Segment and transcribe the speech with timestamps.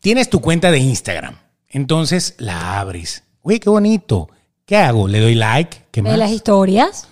[0.00, 1.36] tienes tu cuenta de Instagram.
[1.68, 3.22] Entonces la abres.
[3.42, 4.28] Uy, qué bonito.
[4.64, 5.08] ¿Qué hago?
[5.08, 5.84] ¿Le doy like?
[5.90, 6.18] ¿Qué más?
[6.18, 7.06] las historias.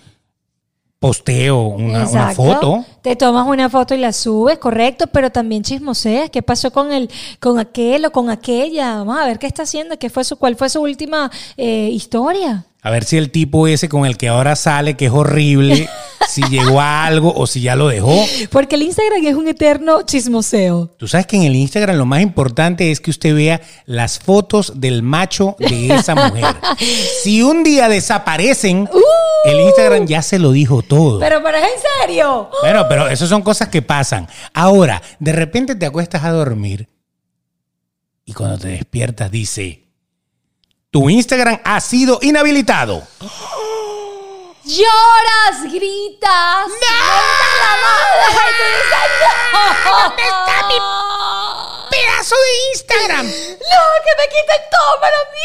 [0.99, 2.83] Posteo una, foto.
[3.01, 6.29] Te tomas una foto y la subes, correcto, pero también chismoseas.
[6.29, 8.97] ¿Qué pasó con el, con aquel o con aquella?
[8.97, 12.65] Vamos a ver qué está haciendo, qué fue su, cuál fue su última eh, historia.
[12.81, 15.89] A ver si el tipo ese con el que ahora sale, que es horrible,
[16.29, 18.25] si llegó a algo o si ya lo dejó.
[18.51, 20.87] Porque el Instagram es un eterno chismoseo.
[20.97, 24.79] Tú sabes que en el Instagram lo más importante es que usted vea las fotos
[24.79, 26.55] del macho de esa mujer.
[27.23, 28.89] Si un día desaparecen,
[29.43, 31.19] el Instagram ya se lo dijo todo.
[31.19, 32.49] Pero, pero es en serio.
[32.61, 34.27] Bueno, pero eso son cosas que pasan.
[34.53, 36.87] Ahora, de repente te acuestas a dormir
[38.29, 39.88] y cuando te despiertas dice,
[40.91, 43.03] tu Instagram ha sido inhabilitado.
[44.65, 46.67] Lloras, gritas.
[46.67, 46.95] ¡No!
[47.59, 48.39] la madre!
[48.57, 49.07] Tú dices,
[49.53, 49.99] ¡No!
[50.09, 50.77] ¿Dónde está mi
[51.89, 53.25] pedazo de Instagram?
[53.25, 53.81] ¡No!
[54.03, 55.39] ¡Que me quiten todo menos mi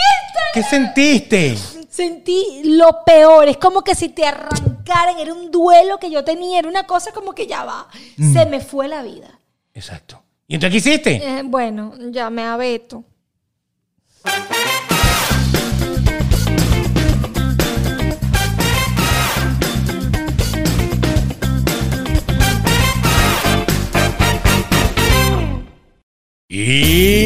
[0.52, 0.70] ¿Qué Instagram!
[0.70, 1.58] sentiste?
[1.90, 3.48] Sentí lo peor.
[3.48, 5.18] Es como que si te arrancaran.
[5.18, 6.58] Era un duelo que yo tenía.
[6.58, 7.88] Era una cosa como que ya va.
[8.16, 9.38] Se me fue la vida.
[9.72, 10.22] Exacto.
[10.48, 11.14] ¿Y entonces qué hiciste?
[11.38, 13.04] Eh, bueno, llamé a Beto.
[26.50, 27.23] Y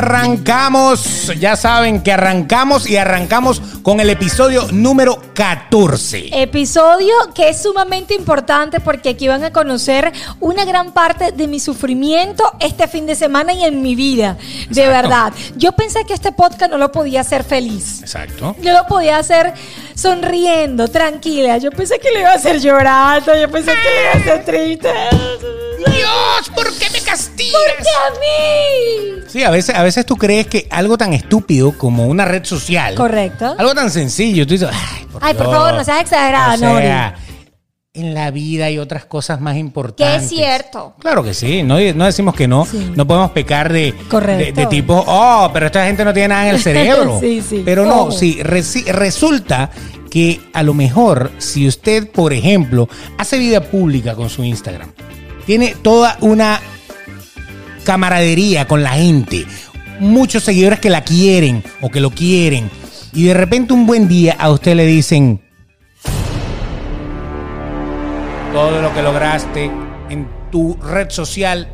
[0.00, 6.30] arrancamos, ya saben que arrancamos y arrancamos con el episodio número 14.
[6.32, 11.60] Episodio que es sumamente importante porque aquí van a conocer una gran parte de mi
[11.60, 14.38] sufrimiento este fin de semana y en mi vida.
[14.70, 15.34] De verdad.
[15.56, 18.00] Yo pensé que este podcast no lo podía hacer feliz.
[18.00, 18.56] Exacto.
[18.62, 19.52] Yo lo podía hacer
[19.94, 21.58] sonriendo, tranquila.
[21.58, 23.38] Yo pensé que le iba a hacer llorando.
[23.38, 24.88] Yo pensé que le iba a hacer triste.
[25.86, 27.52] Dios, ¿por qué me castigas?
[27.52, 29.22] ¿Por qué a mí?
[29.28, 32.94] Sí, a veces, a veces tú crees que algo tan estúpido como una red social.
[32.94, 33.54] Correcto.
[33.58, 34.46] Algo tan sencillo.
[34.46, 35.56] Tú dices, ay, por, Ay, por Dios".
[35.56, 37.14] favor, no seas exagerada, O sea.
[37.92, 40.22] En la vida hay otras cosas más Que importantes.
[40.22, 40.94] es cierto.
[41.00, 42.64] Claro que sí, no, no decimos que no.
[42.64, 42.92] Sí.
[42.94, 43.92] No podemos pecar de,
[44.36, 47.18] de, de tipo, oh, pero esta gente no tiene nada en el cerebro.
[47.20, 47.62] Sí, sí.
[47.64, 48.12] Pero no, ¿Cómo?
[48.12, 49.70] sí, resulta
[50.08, 54.92] que a lo mejor si usted, por ejemplo, hace vida pública con su Instagram,
[55.44, 56.60] tiene toda una
[57.84, 59.46] camaradería con la gente,
[60.00, 62.70] muchos seguidores que la quieren o que lo quieren,
[63.12, 65.40] y de repente un buen día a usted le dicen,
[68.52, 69.70] todo lo que lograste
[70.08, 71.68] en tu red social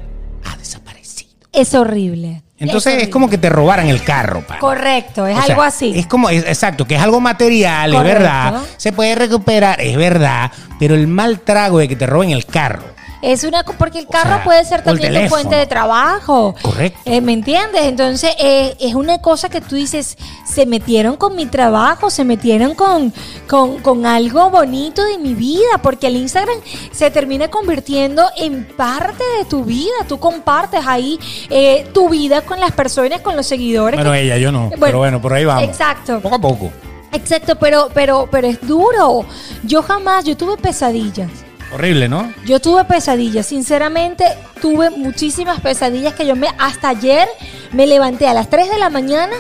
[0.45, 1.31] ha desaparecido.
[1.53, 2.43] Es horrible.
[2.59, 3.11] Entonces es, horrible.
[3.11, 4.61] como que te robaran el carro, pana.
[4.61, 5.93] Correcto, es O sea, algo así.
[5.97, 8.09] Es como, es- exacto, que es algo material, Correcto.
[8.09, 8.63] es verdad.
[8.77, 10.51] Se puede recuperar, es verdad.
[10.79, 12.96] Pero el mal trago de que te roben el carro.
[13.23, 16.55] Es una porque el O carro sea, puede ser también tu fuente de trabajo.
[16.63, 16.99] Correcto.
[17.05, 17.83] Eh, ¿Me entiendes?
[17.85, 20.17] Entonces eh, es una cosa que tú dices,
[20.47, 23.13] se metieron con mi trabajo, se metieron con,
[23.49, 26.59] con, con algo bonito de mi vida, porque el Instagram
[26.93, 29.95] se termina convirtiendo en parte de tu vida.
[30.07, 31.19] Tú compartes ahí
[31.49, 33.97] eh, tu vida con las personas, con los seguidores.
[33.99, 34.71] Bueno, que- ella, yo no.
[34.79, 35.65] pero bueno, por ahí vamos.
[35.65, 36.21] Exacto.
[36.21, 36.71] Poco a poco.
[37.13, 39.25] Exacto, pero, pero, pero es duro.
[39.63, 41.31] Yo jamás, yo tuve pesadillas.
[41.73, 42.33] Horrible, ¿no?
[42.45, 44.25] Yo tuve pesadillas, sinceramente
[44.61, 47.29] tuve muchísimas pesadillas que yo me hasta ayer
[47.73, 49.35] me levanté a las 3 de la mañana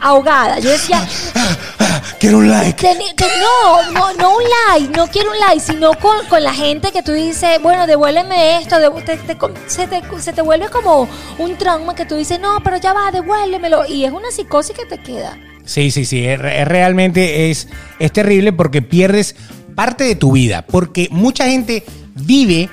[0.00, 0.58] ahogada.
[0.58, 1.02] Yo decía,
[2.18, 2.86] Quiero un like.
[2.86, 6.52] "Teni- te- no, no, no un like, no quiero un like, sino con, con la
[6.52, 11.08] gente que tú dices, bueno, devuélveme esto, te- te- se, te, se te vuelve como
[11.38, 13.86] un trauma que tú dices, no, pero ya va, devuélvemelo.
[13.86, 15.38] Y es una psicosis que te queda.
[15.64, 16.26] Sí, sí, sí.
[16.26, 19.34] es- es realmente es, es terrible porque pierdes
[19.80, 20.62] parte de tu vida.
[20.66, 22.68] Porque mucha gente vive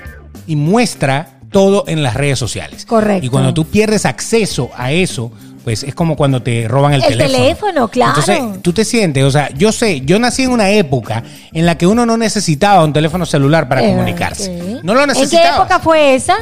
[0.46, 2.84] y muestra todo en las redes sociales.
[2.84, 3.24] Correcto.
[3.24, 5.32] Y cuando tú pierdes acceso a eso,
[5.64, 8.18] pues es como cuando te roban el, El teléfono, claro.
[8.18, 11.78] Entonces, tú te sientes, o sea, yo sé, yo nací en una época en la
[11.78, 14.80] que uno no necesitava un teléfono celular para Eh, comunicarse.
[14.82, 15.56] No lo ¿En qué necesitaba.
[15.56, 16.36] época fue esa?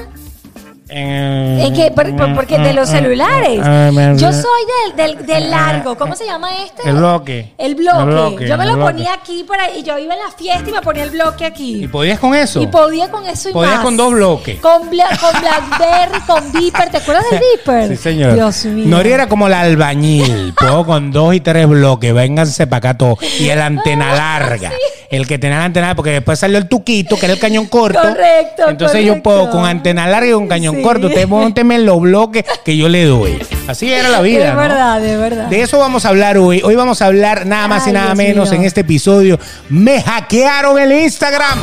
[0.88, 3.60] Eh, por- porque de los celulares.
[4.20, 4.62] Yo soy
[4.96, 5.96] del, del, del largo.
[5.96, 6.88] ¿Cómo se llama este?
[6.88, 7.52] El bloque.
[7.58, 7.98] El bloque.
[7.98, 8.92] El bloque, Yo me el lo bloque.
[8.92, 11.46] ponía aquí para, y yo iba en la fiesta y me ponía el bloque ¿Y
[11.46, 11.88] aquí.
[11.88, 12.60] podías con eso?
[12.62, 13.84] Y podía con eso y Podías más.
[13.84, 14.58] con dos bloques.
[14.60, 16.90] Con, Bla- con Blackberry, con Beeper.
[16.90, 17.88] ¿Te acuerdas del Beeper?
[17.88, 18.34] Sí, señor.
[18.34, 18.86] Dios mío.
[18.86, 20.54] Nori era como la albañil.
[20.58, 22.12] Puedo con dos y tres bloques.
[22.14, 23.18] Vénganse para acá todos.
[23.40, 24.70] Y el antena larga.
[25.08, 28.00] El que tenía la antena porque después salió el tuquito, que era el cañón corto.
[28.00, 32.44] Correcto, Entonces yo puedo con antena larga y con cañón Ustedes pónteme en los bloques
[32.64, 33.38] que yo le doy.
[33.66, 34.46] Así era la vida.
[34.46, 34.56] De ¿no?
[34.58, 35.46] verdad, de verdad.
[35.46, 36.62] De eso vamos a hablar hoy.
[36.64, 38.60] Hoy vamos a hablar nada más y nada Dios menos mío.
[38.60, 39.38] en este episodio.
[39.68, 41.58] Me hackearon el Instagram.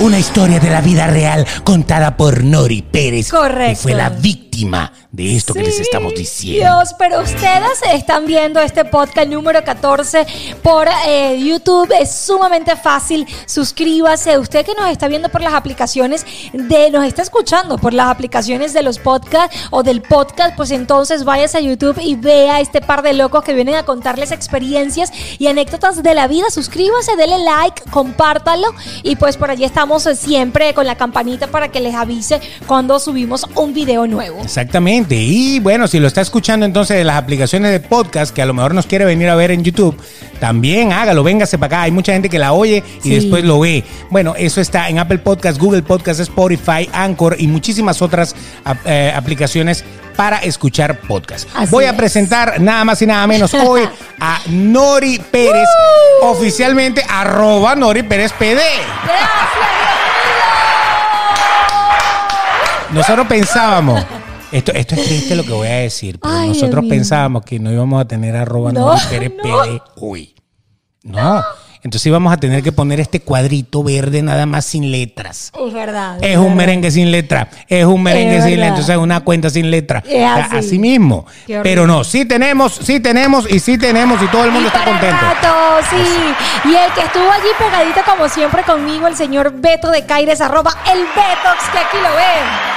[0.00, 3.30] Una historia de la vida real contada por Nori Pérez.
[3.30, 3.70] Correcto.
[3.70, 6.64] Que fue la víctima víctima de esto que les estamos diciendo.
[6.64, 10.26] Dios, pero ustedes están viendo este podcast número 14
[10.62, 11.92] por eh, YouTube.
[11.98, 13.26] Es sumamente fácil.
[13.46, 14.36] Suscríbase.
[14.38, 18.72] Usted que nos está viendo por las aplicaciones de, nos está escuchando por las aplicaciones
[18.72, 23.02] de los podcasts o del podcast, pues entonces váyase a YouTube y vea este par
[23.02, 26.50] de locos que vienen a contarles experiencias y anécdotas de la vida.
[26.50, 31.80] Suscríbase, dele like, compártalo y pues por allí estamos siempre con la campanita para que
[31.80, 34.47] les avise cuando subimos un video nuevo.
[34.48, 35.14] Exactamente.
[35.14, 38.54] Y bueno, si lo está escuchando entonces de las aplicaciones de podcast, que a lo
[38.54, 39.94] mejor nos quiere venir a ver en YouTube,
[40.40, 41.82] también hágalo, véngase para acá.
[41.82, 43.14] Hay mucha gente que la oye y Sí.
[43.14, 43.84] después lo ve.
[44.08, 48.34] Bueno, eso está en Apple Podcast, Google Podcast, Spotify, Anchor y muchísimas otras
[48.86, 49.84] eh, aplicaciones
[50.16, 51.46] para escuchar podcast.
[51.54, 51.96] Así Voy a es.
[51.96, 53.82] presentar nada más y nada menos hoy
[54.20, 55.68] a Nori Pérez,
[56.22, 58.60] oficialmente arroba Nori Pérez PD.
[62.90, 64.02] Nosotros pensábamos,
[64.52, 67.70] esto, esto es triste lo que voy a decir, pero Ay, nosotros pensábamos que no
[67.72, 69.42] íbamos a tener arroba No, Pérez no.
[69.42, 70.34] PD hoy.
[71.02, 71.42] No.
[71.80, 75.52] Entonces íbamos a tener que poner este cuadrito verde nada más sin letras.
[75.66, 76.18] Es verdad.
[76.20, 76.56] Es un verdad.
[76.56, 77.48] merengue sin letra.
[77.68, 78.68] Es un merengue Es sin letra.
[78.68, 80.00] Entonces es una cuenta sin letra.
[80.00, 80.76] Es O sea, así.
[80.78, 81.24] mismo.
[81.46, 84.80] Pero no, sí tenemos, sí tenemos y sí tenemos y todo el mundo Y está
[84.84, 85.22] para contento.
[85.24, 86.68] rato, sí.
[86.68, 90.76] Y el que estuvo allí pegadito como siempre conmigo, el señor Beto de Caires, arroba
[90.92, 92.67] el Betox, que aquí lo ven.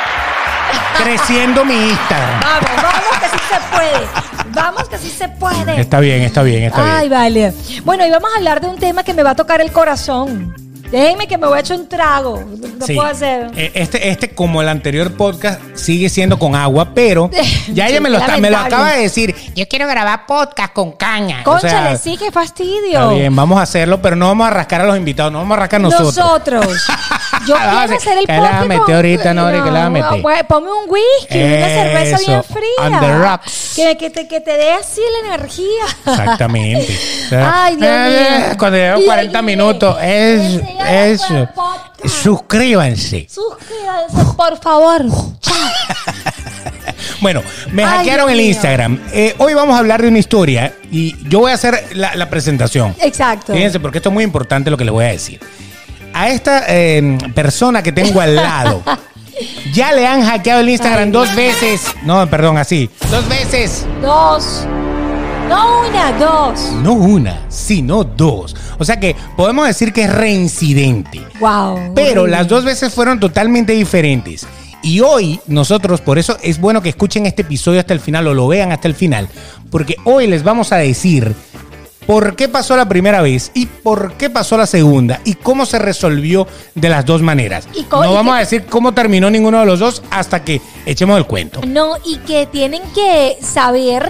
[1.04, 2.40] Creciendo mi Instagram.
[2.42, 4.08] Vamos, vamos que sí se puede.
[4.54, 5.80] Vamos que sí se puede.
[5.82, 7.20] Está bien, está bien, está Ay, bien.
[7.20, 7.54] vale.
[7.84, 10.54] Bueno, y vamos a hablar de un tema que me va a tocar el corazón.
[10.92, 12.44] Déjenme que me voy a echar un trago.
[12.78, 12.96] No Sí.
[12.96, 13.50] puedo hacer.
[13.56, 17.30] Eh, Este, este, como el anterior podcast, sigue siendo con agua, pero
[17.74, 19.36] ya ella Sí, me lo, está- me lo acaba de decir.
[19.56, 21.42] Yo quiero grabar podcast con caña.
[21.42, 23.00] O Cónchale, sea, sí, qué fastidio.
[23.02, 25.56] Está bien, vamos a hacerlo, pero no vamos a rascar a los invitados, no vamos
[25.58, 26.16] a rascar nosotros.
[26.18, 26.66] Nosotros.
[27.48, 28.68] Yo Vamos a quiero hacer- hacer el ¿qué le vas a podcast.
[28.68, 29.58] meter con- ahorita, Nori?
[29.60, 30.22] ¿Qué le vas a meter?
[30.22, 32.86] pues, ponme un whisky, una cerveza bien fría.
[32.88, 33.74] on the rocks.
[33.76, 35.86] Que, que te, que te dé así la energía.
[36.06, 37.00] Exactamente.
[37.32, 38.56] Ay, Dios Eh, mío.
[38.60, 41.48] Cuando llevo Y- 40 y- minutos, es eso.
[42.06, 43.28] Suscríbanse.
[43.30, 45.06] Suscríbanse, por favor.
[47.20, 48.46] Bueno, me Ay, hackearon Dios el.
[48.48, 49.00] Instagram.
[49.14, 52.30] Eh, hoy vamos a hablar de una historia y yo voy a hacer la, la
[52.30, 52.96] presentación.
[53.00, 53.54] Exacto.
[53.54, 55.40] Fíjense, porque esto es muy importante lo que les voy a decir.
[56.14, 58.82] A esta eh, persona que tengo al lado,
[59.74, 61.82] ya le han hackeado el Instagram Ay, dos veces.
[62.04, 62.90] No, perdón, así.
[63.10, 63.86] Dos veces.
[64.02, 64.66] Dos.
[65.52, 66.72] No una, dos.
[66.82, 68.56] No una, sino dos.
[68.80, 71.22] O sea que podemos decir que es reincidente.
[71.42, 71.94] Wow.
[71.94, 74.48] Pero las dos veces fueron totalmente diferentes.
[74.82, 78.34] Y hoy nosotros, por eso es bueno que escuchen este episodio hasta el final o
[78.34, 79.28] lo vean hasta el final,
[79.70, 81.36] porque hoy les vamos a decir
[82.08, 85.80] por qué pasó la primera vez y por qué pasó la segunda y cómo se
[85.80, 87.68] resolvió de las dos maneras.
[87.74, 91.18] Y no y vamos a decir cómo terminó ninguno de los dos hasta que echemos
[91.18, 91.60] el cuento.
[91.68, 94.10] No, y que tienen que saber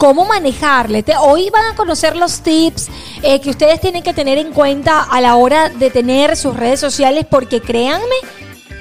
[0.00, 1.02] cómo manejarle.
[1.02, 2.88] Te- Hoy van a conocer los tips
[3.22, 6.80] eh, que ustedes tienen que tener en cuenta a la hora de tener sus redes
[6.80, 8.16] sociales, porque créanme,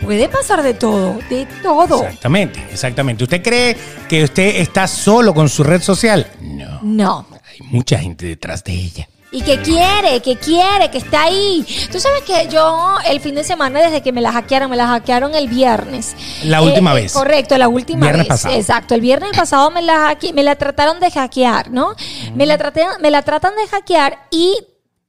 [0.01, 2.03] puede pasar de todo, de todo.
[2.05, 3.25] Exactamente, exactamente.
[3.25, 3.75] ¿Usted cree
[4.07, 6.25] que usted está solo con su red social?
[6.39, 6.79] No.
[6.83, 7.25] No.
[7.51, 9.09] Hay mucha gente detrás de ella.
[9.31, 11.63] Y que quiere, que quiere, que está ahí.
[11.91, 14.87] Tú sabes que yo el fin de semana, desde que me la hackearon, me la
[14.87, 16.15] hackearon el viernes.
[16.45, 17.13] La última vez.
[17.13, 18.27] Correcto, la última Viernes vez.
[18.29, 18.55] pasado.
[18.55, 21.93] Exacto, el viernes pasado me la, hacke- me la trataron de hackear, ¿no?
[22.33, 24.57] Me, la traté, me la tratan de hackear y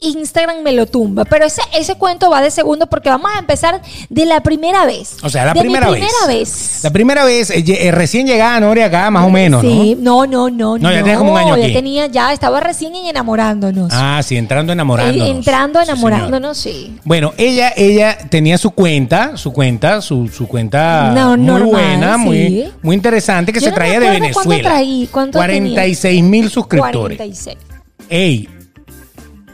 [0.01, 1.25] Instagram me lo tumba.
[1.25, 5.17] Pero ese, ese cuento va de segundo porque vamos a empezar de la primera vez.
[5.23, 6.81] O sea, la de primera mi primera vez.
[6.83, 10.49] La primera vez, eh, eh, recién llegada Nori acá, más o menos, Sí, no, no,
[10.51, 10.79] no.
[10.79, 11.73] No, ya tenía como un año ya aquí.
[11.75, 13.89] tenía, ya estaba recién enamorándonos.
[13.93, 13.95] ¿no?
[13.99, 15.29] Ah, sí, entrando enamorándonos.
[15.29, 16.97] Eh, entrando enamorándonos, sí.
[17.05, 22.15] Bueno, ella, ella tenía su cuenta, su cuenta, su, su cuenta No, muy normal, buena,
[22.15, 22.21] sí.
[22.21, 24.69] muy, muy interesante, que Yo se no me traía de acuerdo cuánto Venezuela.
[24.71, 27.19] traí, cuánto 46 mil suscriptores.
[27.19, 27.57] 46.
[28.09, 28.49] Ey,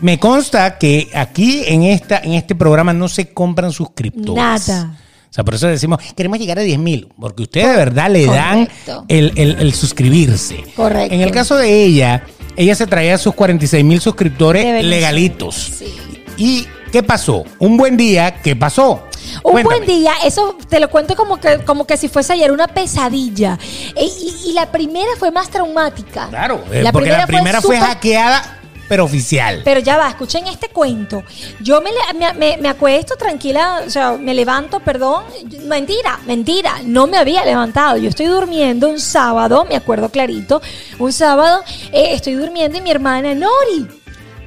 [0.00, 4.35] me consta que aquí en, esta, en este programa no se compran suscriptores.
[4.69, 4.97] Nada.
[5.31, 8.25] O sea, por eso decimos, queremos llegar a 10 mil, porque ustedes de verdad le
[8.26, 8.69] dan
[9.09, 10.65] el, el- el suscribirse.
[10.75, 11.15] Correcto.
[11.15, 12.25] En el caso de ella,
[12.57, 15.73] ella se traía sus 46 mil suscriptores legalitos.
[15.79, 15.95] Sí.
[16.38, 17.45] ¿Y qué pasó?
[17.59, 19.03] Un buen día, ¿qué pasó?
[19.43, 19.76] Un Cuéntame.
[19.79, 23.59] buen día, eso te lo cuento como que, como que si fuese ayer una pesadilla.
[23.95, 26.29] E- Y, y la primera fue más traumática.
[26.31, 29.62] Claro, eh, porque la primera fue, hackeada, pero oficial.
[29.64, 31.23] Pero ya va, escuchen este cuento.
[31.61, 35.25] Yo me, me, me- me acuesto tranquila, o sea, me levanto, perdón.
[35.64, 37.97] Mentira, mentira, no me había levantado.
[37.97, 40.61] Yo estoy durmiendo un sábado, me acuerdo clarito,
[40.99, 41.62] un sábado,
[41.93, 43.87] eh, estoy durmiendo y mi hermana, Nori,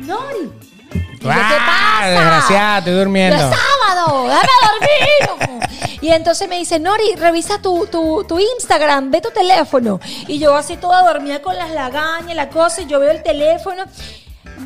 [0.01, 0.51] Nori.
[1.21, 2.07] Y yo, ¿Qué pasa?
[2.07, 3.35] desgraciada, estoy durmiendo.
[3.35, 5.69] Es sábado, déjame dormir.
[6.01, 9.99] Y entonces me dice, Nori, revisa tu, tu, tu Instagram, ve tu teléfono.
[10.29, 13.83] Y yo así toda dormida con las lagañas, la cosa, y yo veo el teléfono.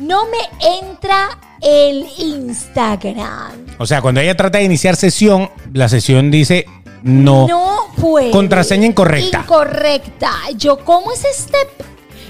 [0.00, 3.66] No me entra el Instagram.
[3.78, 6.66] O sea, cuando ella trata de iniciar sesión, la sesión dice
[7.04, 7.46] no.
[7.46, 8.30] No puede.
[8.30, 9.40] Contraseña incorrecta.
[9.40, 10.32] Incorrecta.
[10.56, 11.68] Yo, ¿cómo es step?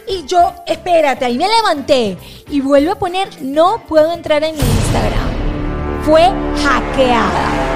[0.07, 2.19] Y yo, espérate, ahí me levanté
[2.51, 5.31] y vuelvo a poner, no puedo entrar en mi Instagram.
[6.05, 6.31] Fue
[6.63, 7.75] hackeada.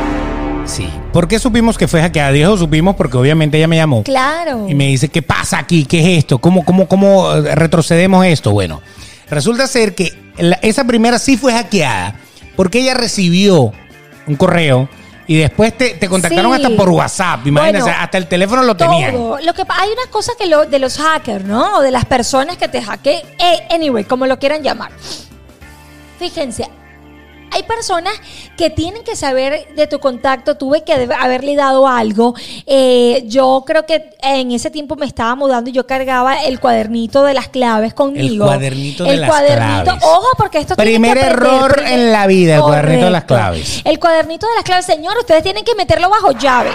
[0.66, 0.90] Sí.
[1.12, 2.32] ¿Por qué supimos que fue hackeada?
[2.32, 4.02] Dijo supimos porque obviamente ella me llamó.
[4.02, 4.68] Claro.
[4.68, 5.86] Y me dice, ¿qué pasa aquí?
[5.86, 6.38] ¿Qué es esto?
[6.38, 8.50] ¿Cómo, cómo, cómo eh, retrocedemos esto?
[8.50, 8.82] Bueno,
[9.30, 12.14] resulta ser que la- esa primera sí fue hackeada
[12.56, 13.72] porque ella recibió
[14.26, 14.88] un correo
[15.26, 16.62] y después te, te contactaron Sí.
[16.62, 17.46] hasta por WhatsApp.
[17.46, 19.12] Imagínense, Bueno, hasta el teléfono lo tenían.
[19.14, 19.38] Todo.
[19.42, 21.76] Lo que hay una cosa que lo, de los hackers, ¿no?
[21.78, 23.22] O de las personas que te hackean.
[23.38, 24.90] Eh, anyway, como lo quieran llamar.
[26.18, 26.68] Fíjense,
[27.50, 28.12] hay personas
[28.56, 30.56] que tienen que saber de tu contacto.
[30.56, 32.34] Tuve que haberle dado algo.
[32.66, 37.22] Eh, yo creo que en ese tiempo me estaba mudando y yo cargaba el cuadernito
[37.24, 38.44] de las claves conmigo.
[38.46, 40.04] cuadernito de El las cuadernito- claves.
[40.04, 43.24] Ojo, porque esto tiene Primer que error Primer- en la vida, el cuadernito de las
[43.24, 43.80] claves.
[43.84, 46.70] El cuadernito de las claves, señor, ustedes tienen que meterlo bajo llave.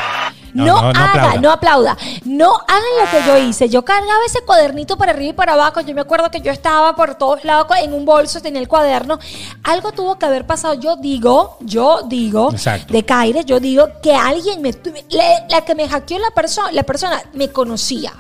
[0.53, 1.41] No, No, no, no haga, aplauda.
[1.41, 1.98] no aplauda.
[2.25, 3.69] No hagan lo que yo hice.
[3.69, 5.81] Yo cargaba ese cuadernito para arriba y para abajo.
[5.81, 9.19] Yo me acuerdo que yo estaba por todos lados en un bolso, tenía el cuaderno.
[9.63, 10.74] Algo tuvo que haber pasado.
[10.75, 12.93] Yo digo, yo digo, Exacto.
[12.93, 14.72] de Caire, yo digo que alguien me.
[14.72, 18.12] le- la que me hackeó la persona, la persona me conocía.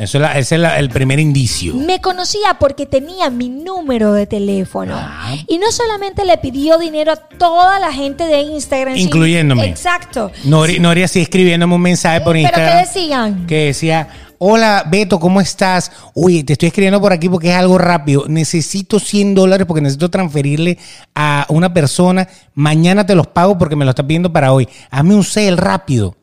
[0.00, 1.74] Eso es, la- ese es la- el primer indicio.
[1.74, 4.94] Me conocía porque tenía mi número de teléfono.
[4.96, 5.34] Ah.
[5.46, 8.96] Y no solamente le pidió dinero a toda la gente de Instagram.
[8.96, 9.64] Incluyéndome.
[9.66, 10.30] Exacto.
[10.44, 12.70] Nori, Nori así escribiéndome un mensaje por ¿Pero Instagram.
[12.72, 13.46] qué decían?
[13.46, 15.90] Que decía, hola Beto, ¿cómo estás?
[16.14, 18.24] Oye, te estoy escribiendo por aquí porque es algo rápido.
[18.28, 20.78] Necesito 100 dólares porque necesito transferirle
[21.14, 22.28] a una persona.
[22.54, 24.68] Mañana te los pago porque me lo está pidiendo para hoy.
[24.90, 26.16] Hazme un sale rápido.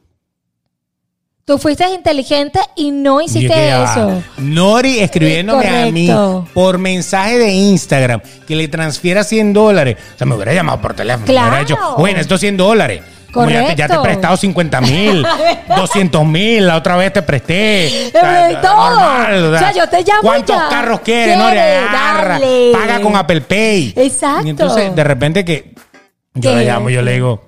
[1.48, 4.22] Tú fuiste inteligente y no hiciste que, ah, eso.
[4.38, 6.12] Nori escribiéndome a mí
[6.54, 9.96] por mensaje de Instagram que le transfiera 100 dólares.
[10.16, 11.26] O sea, me hubiera llamado por teléfono.
[11.26, 11.48] Me Claro.
[11.48, 13.02] hubiera dicho, oye, necesito 100 dólares.
[13.32, 15.26] Como ya, te, ya te he prestado 50 mil,
[15.78, 18.08] 200 mil, la otra vez te presté.
[18.08, 18.12] Eh,
[18.62, 18.90] todo.
[18.90, 20.68] normal, O sea, yo te llamo ¿Cuántos ya.
[20.68, 21.38] carros quieres?
[21.38, 21.42] ¿Quiere?
[21.44, 21.60] Nori?
[21.88, 22.40] Agarra,
[22.74, 23.94] paga con Apple Pay.
[23.96, 24.46] Exacto.
[24.46, 25.74] Y entonces, de repente que
[26.34, 26.58] yo ¿Qué?
[26.58, 27.47] le llamo, yo le digo,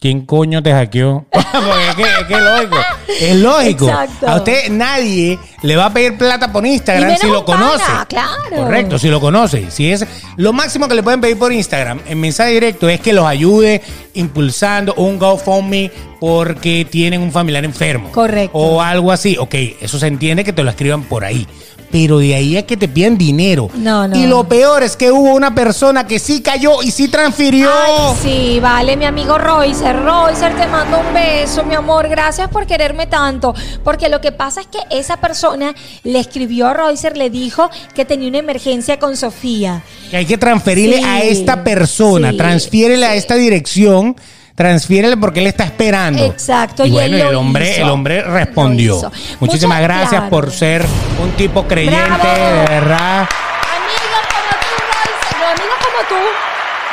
[0.00, 1.26] ¿quién coño te hackeó?
[1.32, 2.76] Porque es que, es que es lógico.
[3.20, 3.88] Es lógico.
[3.88, 4.28] Exacto.
[4.28, 7.84] A usted nadie le va a pedir plata por Instagram si lo conoce.
[8.08, 8.32] claro.
[8.50, 9.70] Correcto, si lo conoce.
[9.70, 13.12] Si es lo máximo que le pueden pedir por Instagram en mensaje directo es que
[13.12, 13.82] los ayude
[14.14, 18.10] impulsando un GoFundMe porque tienen un familiar enfermo.
[18.12, 18.56] Correcto.
[18.56, 19.36] O algo así.
[19.38, 21.46] Ok, eso se entiende que te lo escriban por ahí.
[21.90, 23.70] Pero de ahí a que te pidan dinero.
[23.74, 24.16] No, no.
[24.16, 27.70] Y lo peor es que hubo una persona que sí cayó y sí transfirió.
[27.70, 29.96] Ay, sí, vale, mi amigo Roycer.
[30.02, 32.08] Roycer, te mando un beso, mi amor.
[32.08, 33.54] Gracias por quererme tanto.
[33.84, 38.04] Porque lo que pasa es que esa persona le escribió a Roycer, le dijo que
[38.04, 39.82] tenía una emergencia con Sofía.
[40.10, 44.16] Que hay que transferirle Sí, a esta persona, sí, transfiérele a esta dirección,
[44.56, 46.24] transfiérele porque él está esperando.
[46.24, 47.82] Exacto, Y y bueno, él el hombre, hizo.
[47.82, 48.94] el hombre respondió.
[49.38, 50.30] Muchísimas Muchas- gracias claro.
[50.30, 50.84] por ser
[51.22, 52.24] un tipo creyente, Bravo.
[52.24, 53.28] de verdad.
[53.76, 55.38] Amigos como tú.
[55.38, 56.26] No, amigos como tú.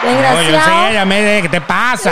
[0.04, 0.58] No, yo Desgraciado.
[0.58, 2.12] enseguida llamé de ¿qué te pasa?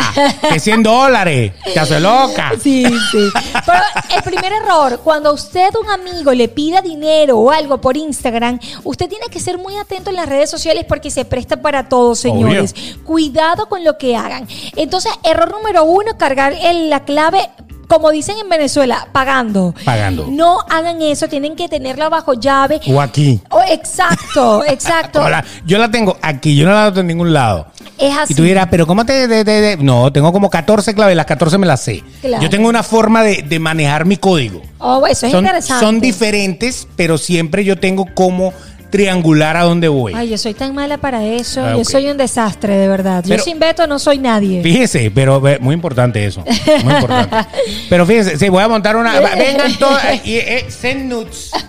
[0.50, 2.54] Que 100 dólares, te hace loca.
[2.62, 3.30] Sí, sí.
[3.66, 3.80] Pero
[4.16, 9.10] el primer error, cuando usted un amigo le pida dinero o algo por Instagram, usted
[9.10, 12.74] tiene que ser muy atento en las redes sociales porque se presta para todo, señores.
[13.06, 14.48] Cuidado con lo que hagan.
[14.76, 17.50] Entonces, error número uno, cargar el- la clave.
[17.92, 19.76] Como dicen en Venezuela, pagando.
[19.84, 20.26] Pagando.
[20.30, 22.80] No hagan eso, tienen que tenerla bajo llave.
[22.88, 23.42] O aquí.
[23.50, 25.28] Oh, exacto, exacto.
[25.30, 27.68] La- yo la tengo aquí, yo no la tengo en ningún lado.
[27.98, 28.32] Es así.
[28.32, 29.28] Y tú dirás, pero ¿cómo te...?
[29.28, 32.02] de- de- de-?" No, tengo como 14 claves, las 14 me las sé.
[32.22, 32.42] Claro.
[32.42, 34.62] Yo tengo una forma de, de manejar mi código.
[34.80, 35.86] Oh, eso es son, interesante.
[35.86, 38.54] son diferentes, pero siempre yo tengo como
[38.92, 40.14] triangular a dónde voy.
[40.16, 41.66] Ay, yo soy tan mala para eso.
[41.66, 43.24] Ah, Yo soy un desastre, de verdad.
[43.24, 44.62] Pero- yo sin Beto no soy nadie.
[44.62, 46.44] Fíjese, pero eh, muy importante eso.
[46.84, 47.36] Muy importante.
[47.90, 49.20] pero fíjese, sí, voy a montar una.
[49.38, 51.52] Vengan todas y eh, send nudes.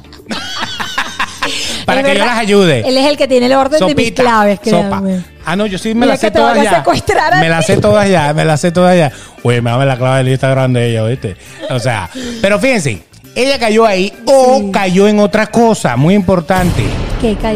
[1.87, 2.81] Para Es que yo las ayude.
[2.87, 5.03] Él es el que tiene el orden de mis claves, sopa.
[5.45, 6.85] Ah, no, yo sí me las sé todas ya.
[7.41, 9.13] Me las sé todas ya, me las sé todas ya.
[9.43, 11.37] Oye, me dame la clave del Instagram de ella, ¿viste?
[11.71, 12.09] O sea,
[12.41, 13.03] pero fíjense,
[13.35, 16.85] ella cayó ahí o cayó en otra cosa muy importante.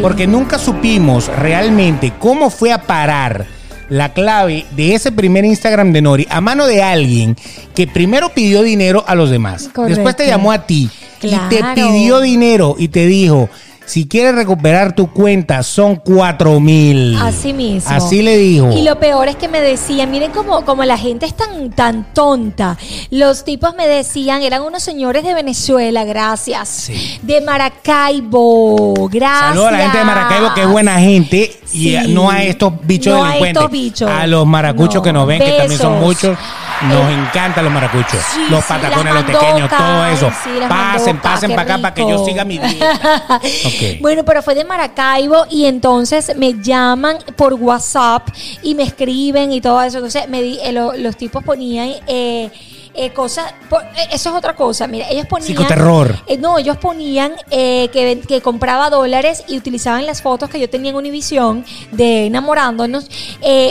[0.01, 3.45] Porque nunca supimos realmente cómo fue a parar
[3.89, 7.35] la clave de ese primer Instagram de Nori a mano de alguien
[7.73, 9.69] que primero pidió dinero a los demás.
[9.73, 9.95] Correcto.
[9.95, 10.89] Después te llamó a ti
[11.21, 13.49] y te pidió dinero y te dijo,
[13.87, 17.17] si quieres recuperar tu cuenta, son cuatro mil.
[17.19, 17.89] Así mismo.
[17.89, 18.69] Así le dijo.
[18.71, 22.13] Y lo peor es que me decían, miren cómo, como la gente es tan, tan
[22.13, 22.77] tonta.
[23.09, 26.67] Los tipos me decían, eran unos señores de Venezuela, gracias.
[26.69, 27.19] Sí.
[27.23, 29.49] De Maracaibo, gracias.
[29.49, 31.51] Saludos a la gente de Maracaibo, que es buena gente.
[31.73, 31.95] Y Sí.
[31.95, 33.61] a- no a estos bichos No a delincuentes.
[33.61, 34.09] estos bichos.
[34.11, 35.01] A los maracuchos No.
[35.01, 36.37] que nos ven, que también son muchos.
[36.83, 38.19] Nos Eh, encantan los maracuchos.
[38.33, 40.31] Sí, los sí, patacones, las los pequeños, todo eso.
[40.43, 43.39] sí, pasen, pasen para acá para que yo siga mi dieta.
[43.65, 43.99] Ok.
[44.01, 48.27] Bueno, pero fue de Maracaibo y entonces me llaman por WhatsApp
[48.61, 49.97] y me escriben y todo eso.
[49.97, 52.49] Entonces me di- eh, lo- los tipos ponían eh,
[52.97, 54.87] eh, cosas, eh, eso es otra cosa.
[54.87, 55.47] Mira, ellos ponían...
[55.47, 56.15] Psicoterror.
[56.27, 60.69] Eh, no, ellos ponían eh, que, que compraba dólares y utilizaban las fotos que yo
[60.69, 63.07] tenía en Univision de enamorándonos.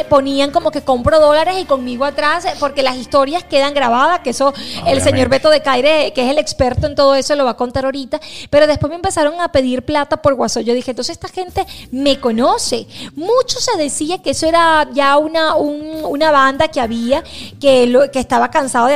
[0.09, 4.55] ponían como que compro dólares y conmigo atrás, porque las historias quedan grabadas, que eso
[4.87, 7.57] el señor Beto de Caire, que es el experto en todo eso, lo va a
[7.57, 8.21] contar ahorita.
[8.51, 10.63] Pero después me empezaron a pedir plata por WhatsApp.
[10.63, 12.87] Yo dije, entonces esta gente me conoce.
[13.15, 17.23] Mucho se decía que eso era ya una, un- una banda que había,
[17.61, 18.95] que, lo, que estaba cansado de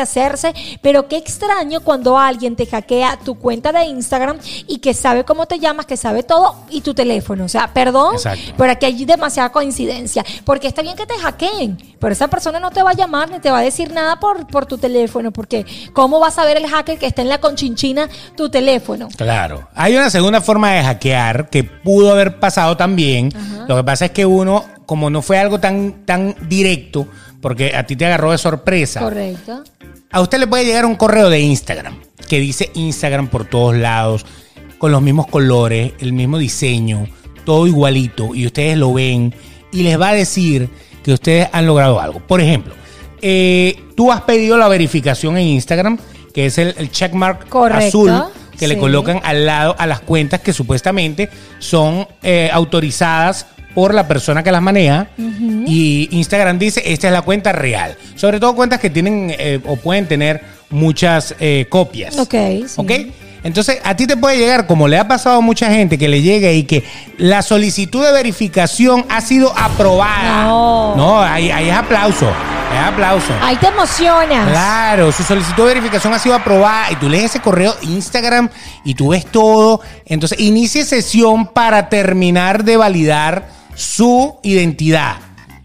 [0.83, 5.47] Pero qué extraño cuando alguien te hackea tu cuenta de Instagram y que sabe cómo
[5.47, 7.45] te llamas, que sabe todo y tu teléfono.
[7.45, 8.53] O sea, perdón, Exacto.
[8.57, 10.25] pero aquí hay demasiada coincidencia.
[10.45, 13.39] Porque está bien que te hackeen, pero esa persona no te va a llamar ni
[13.41, 15.31] te va a decir nada por, por tu teléfono.
[15.31, 19.09] Porque ¿cómo va a saber el hacker que está en la conchinchina tu teléfono?
[19.17, 19.69] Claro.
[19.75, 23.33] Hay una segunda forma de hackear que pudo haber pasado también.
[23.69, 27.07] Lo que pasa es que uno, como no fue algo tan, tan directo,
[27.41, 29.65] porque a ti te agarró de sorpresa, Correcto.
[30.11, 34.25] a usted le puede llegar un correo de Instagram que dice Instagram por todos lados,
[34.79, 37.07] con los mismos colores, el mismo diseño,
[37.45, 39.35] todo igualito, y ustedes lo ven
[39.73, 40.69] y les va a decir
[41.03, 42.21] que ustedes han logrado algo.
[42.21, 42.75] Por ejemplo,
[43.21, 45.99] eh, tú has pedido la verificación en Instagram,
[46.33, 48.13] que es el, el checkmark Correcto, azul
[48.61, 53.47] que le colocan al lado a las cuentas que supuestamente son eh, autorizadas
[53.81, 55.07] por la persona que las maneja
[55.67, 59.77] y Instagram dice esta es la cuenta real sobre todo cuentas que tienen eh, o
[59.77, 62.35] pueden tener muchas eh, copias Ok,
[62.67, 62.75] sí.
[62.77, 62.93] ¿Ok?
[63.43, 66.21] Entonces, a ti te puede llegar, como le ha pasado a mucha gente, que le
[66.21, 66.85] llega y que
[67.17, 70.45] la solicitud de verificación ha sido aprobada.
[70.45, 70.95] No.
[70.95, 72.29] No, ahí, ahí es aplauso.
[72.29, 73.33] Es aplauso.
[73.41, 74.51] Ahí te emocionas.
[74.51, 78.51] Claro, su solicitud de verificación ha sido aprobada y tú lees ese correo Instagram
[78.85, 79.81] y tú ves todo.
[80.05, 85.17] Entonces, inicie sesión para terminar de validar su identidad.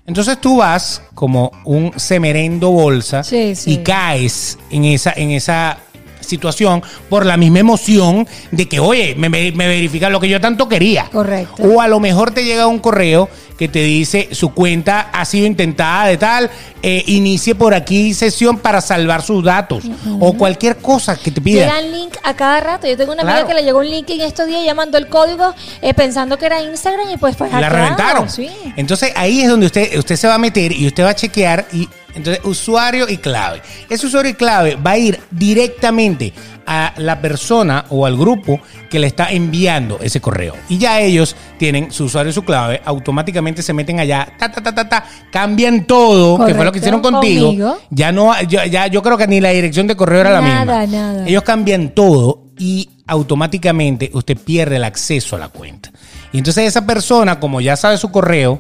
[0.07, 3.73] Entonces tú vas como un semerendo bolsa Sí, sí.
[3.73, 5.77] y caes en esa, en esa
[6.25, 10.41] situación por la misma emoción de que, oye, me, me, me verifica lo que yo
[10.41, 11.09] tanto quería.
[11.11, 11.63] Correcto.
[11.63, 15.45] O a lo mejor te llega un correo que te dice su cuenta ha sido
[15.45, 16.49] intentada de tal,
[16.81, 19.83] eh, inicie por aquí sesión para salvar sus datos.
[20.19, 21.61] O cualquier cosa que te pida.
[21.61, 22.87] Llegan link a cada rato.
[22.87, 25.07] Yo tengo una amiga que le llegó un link en estos días, ella mandó el
[25.07, 28.29] código eh, pensando que era Instagram y pues fue la reventaron.
[28.29, 28.49] Sí.
[28.75, 31.65] Entonces ahí es donde usted, usted se va a meter y usted va a chequear
[31.71, 33.61] y entonces usuario y clave.
[33.89, 36.33] Ese usuario y clave va a ir directamente
[36.67, 40.55] a la persona o al grupo que le está enviando ese correo.
[40.67, 44.63] Y ya ellos tienen su usuario y su clave, automáticamente se meten allá, ta, ta,
[44.63, 47.45] ta, ta, ta, cambian todo, que fue lo que Correcto, hicieron contigo.
[47.47, 47.77] conmigo.
[47.91, 50.81] Ya no, yo, ya yo creo que ni la dirección de correo era la Nada,
[50.81, 50.97] misma.
[50.97, 51.27] nada.
[51.27, 55.91] Ellos cambian todo y automáticamente usted pierde el acceso a la cuenta.
[56.31, 58.57] Y entonces esa persona, como ya sabe su correo,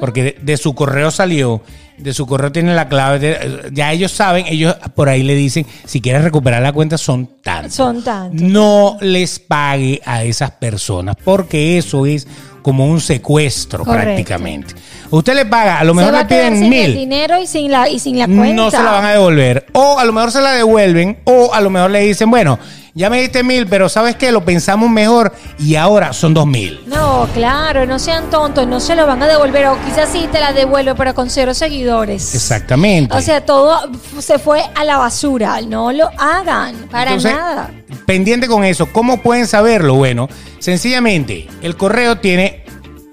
[0.00, 1.62] porque de, de su correo salió,
[1.98, 5.66] de su correo tiene la clave, de- ya ellos saben, ellos por ahí le dicen,
[5.84, 7.74] si quieres recuperar la cuenta son tantos.
[7.74, 8.40] Son tantos.
[8.40, 12.26] No les pague a esas personas, porque eso es
[12.62, 14.06] como un secuestro Correcto.
[14.06, 14.74] prácticamente.
[15.10, 17.88] Usted le paga, a lo mejor le piden sin el mil dinero y sin la,
[17.88, 18.54] y sin la cuenta.
[18.54, 19.66] no se la van a devolver.
[19.74, 22.58] O a lo mejor se la devuelven, o a lo mejor le dicen, bueno,
[22.96, 24.30] ya me diste mil, pero ¿sabes qué?
[24.30, 26.80] Lo pensamos mejor y ahora son dos mil.
[26.86, 29.66] No, claro, no sean tontos, no se lo van a devolver.
[29.66, 32.34] O quizás sí te la devuelvo, pero con cero seguidores.
[32.36, 33.12] Exactamente.
[33.16, 35.60] O sea, todo se fue a la basura.
[35.60, 37.70] No lo hagan, para Entonces, nada.
[38.06, 38.86] Pendiente con eso.
[38.92, 39.94] ¿Cómo pueden saberlo?
[39.94, 40.28] Bueno,
[40.60, 42.64] sencillamente, el correo tiene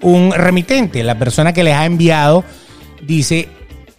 [0.01, 1.03] un remitente.
[1.03, 2.43] La persona que les ha enviado
[3.01, 3.49] dice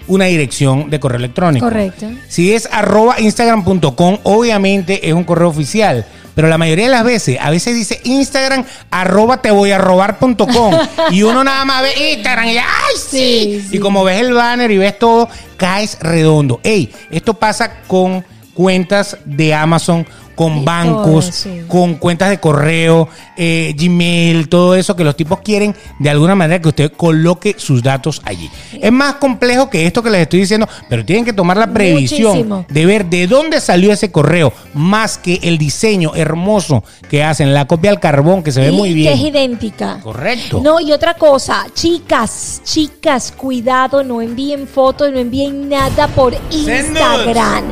[0.06, 1.66] una dirección de correo electrónico.
[1.66, 2.10] Correcto.
[2.28, 6.04] Si es arroba instagram.com, obviamente es un correo oficial.
[6.34, 10.74] Pero la mayoría de las veces, a veces dice Instagram arroba te voy a robar.com.
[11.10, 12.64] y uno nada más ve Instagram y ¡ay,
[12.96, 13.08] sí!
[13.10, 13.76] Sí, sí.
[13.76, 16.60] Y como ves el banner y ves todo, caes redondo.
[16.62, 21.62] Ey, esto pasa con cuentas de Amazon, con Y bancos, todo, sí.
[21.68, 26.60] con cuentas de correo, eh, Gmail, todo eso que los tipos quieren de alguna manera
[26.60, 28.50] que usted coloque sus datos allí.
[28.80, 32.30] Es más complejo que esto que les estoy diciendo, pero tienen que tomar la previsión
[32.32, 32.66] Muchísimo.
[32.68, 37.66] de ver de dónde salió ese correo, más que el diseño hermoso que hacen, la
[37.66, 39.34] copia al carbón que se ve Y muy Que es bien.
[39.34, 40.00] idéntica.
[40.02, 40.60] Correcto.
[40.62, 47.64] No, y otra cosa, chicas, chicas, cuidado, no envíen fotos, no envíen nada por Instagram.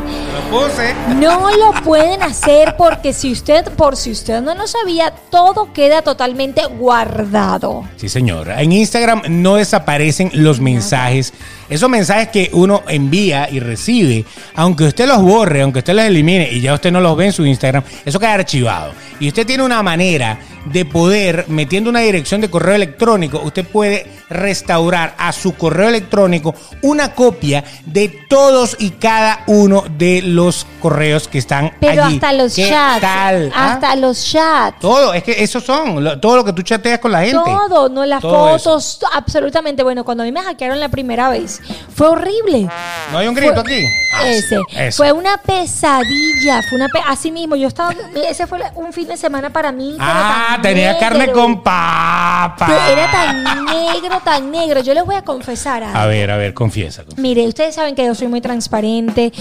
[1.20, 6.02] No lo pueden hacer porque si usted, por si usted no lo sabía, todo queda
[6.02, 7.84] totalmente guardado.
[7.96, 8.48] Sí, señor.
[8.50, 11.32] En Instagram no desaparecen los mensajes.
[11.68, 16.50] Esos mensajes que uno envía y recibe, aunque usted los borre, aunque usted los elimine
[16.50, 18.92] y ya usted no los ve en su Instagram, eso queda archivado.
[19.20, 24.19] Y usted tiene una manera de poder, metiendo una dirección de correo electrónico, usted puede
[24.30, 31.28] restaurar a su correo electrónico una copia de todos y cada uno de los correos
[31.28, 32.14] que están Pero allí.
[32.14, 33.00] hasta los ¿Qué chats.
[33.00, 33.52] tal?
[33.54, 33.72] ah?
[33.72, 34.78] Hasta los chats.
[34.80, 37.36] Todo, es que esos son, lo- todo lo que tú chateas con la gente.
[37.44, 38.70] Todo, no las Todo eso.
[38.80, 39.82] fotos, absolutamente.
[39.82, 41.60] Bueno, cuando a mí me hackearon la primera vez,
[41.94, 42.68] fue horrible.
[43.12, 43.84] ¿No hay un grito Fue- aquí?
[44.14, 44.58] Ah, Ese.
[44.76, 44.96] eso.
[44.98, 46.62] Fue una pesadilla.
[46.68, 47.94] Fue una pe- Así mismo, yo estaba.
[48.28, 49.96] Ese fue un fin de semana para mí.
[49.98, 52.68] Ah, tenía carne con papa.
[52.90, 54.80] Era tan negro, tan negro.
[54.80, 55.98] Yo les voy a confesar algo.
[55.98, 57.02] A ver, a ver, confiesa.
[57.02, 57.20] confiesa.
[57.20, 59.32] Mire, ustedes saben que yo soy muy transparente,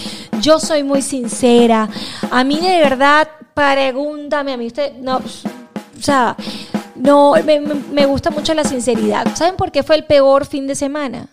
[0.41, 1.89] yo soy muy sincera.
[2.31, 6.35] A mí de verdad, pregúntame, a mí usted, no, o sea,
[6.95, 7.33] no,
[7.91, 9.27] me, gusta mucho la sinceridad.
[9.35, 11.27] ¿Saben por qué fue el peor fin de semana?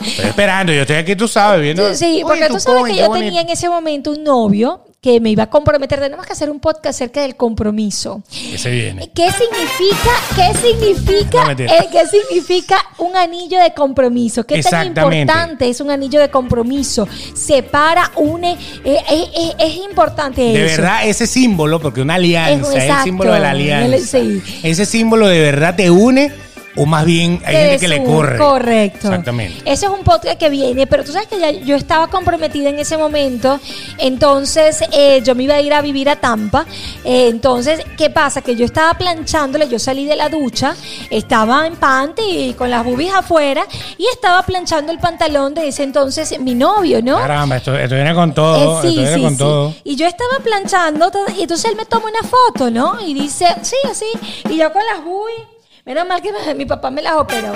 [0.00, 1.94] Estoy esperando, yo estoy aquí, tú sabes, viendo.
[1.94, 3.26] Sí, porque tú sabes coño, que yo bonito.
[3.26, 6.00] tenía en ese momento un novio que me iba a comprometer.
[6.00, 8.22] Tenemos que hacer un podcast acerca del compromiso.
[8.52, 9.10] Ese viene.
[9.14, 14.44] ¿Qué significa, qué significa, No, eh, qué significa un anillo de compromiso?
[14.44, 17.06] ¿Qué tan importante es un anillo de compromiso?
[17.34, 18.52] Separa, une,
[18.84, 20.82] eh, eh, es importante De eso.
[20.82, 23.04] verdad, ese símbolo, porque una alianza Es- es, el exacto.
[23.04, 23.98] símbolo de la alianza.
[24.18, 24.42] Sí.
[24.64, 26.32] Ese símbolo de verdad te une,
[26.78, 28.38] o más bien hay Te gente que le corre.
[28.38, 29.08] Correcto.
[29.08, 29.62] Exactamente.
[29.64, 32.78] Ese es un podcast que viene, pero tú sabes que ya yo estaba comprometida en
[32.78, 33.58] ese momento,
[33.98, 36.66] entonces eh, yo me iba a ir a vivir a Tampa.
[37.04, 38.42] Eh, entonces, ¿qué pasa?
[38.42, 40.74] Que yo estaba planchándole, yo salí de la ducha,
[41.10, 45.82] estaba en panty y con las boobies afuera y estaba planchando el pantalón de ese
[45.82, 47.16] entonces mi novio, ¿no?
[47.18, 48.78] Caramba, esto, esto viene con todo.
[48.78, 49.38] Eh, sí, esto viene sí, con sí.
[49.38, 49.74] todo.
[49.84, 53.00] Y yo estaba planchando y entonces él me toma una foto, ¿no?
[53.00, 54.06] Y dice, sí, así.
[54.48, 55.57] Y yo con las boobies.
[55.88, 57.50] Menos mal que mi papá me las operó.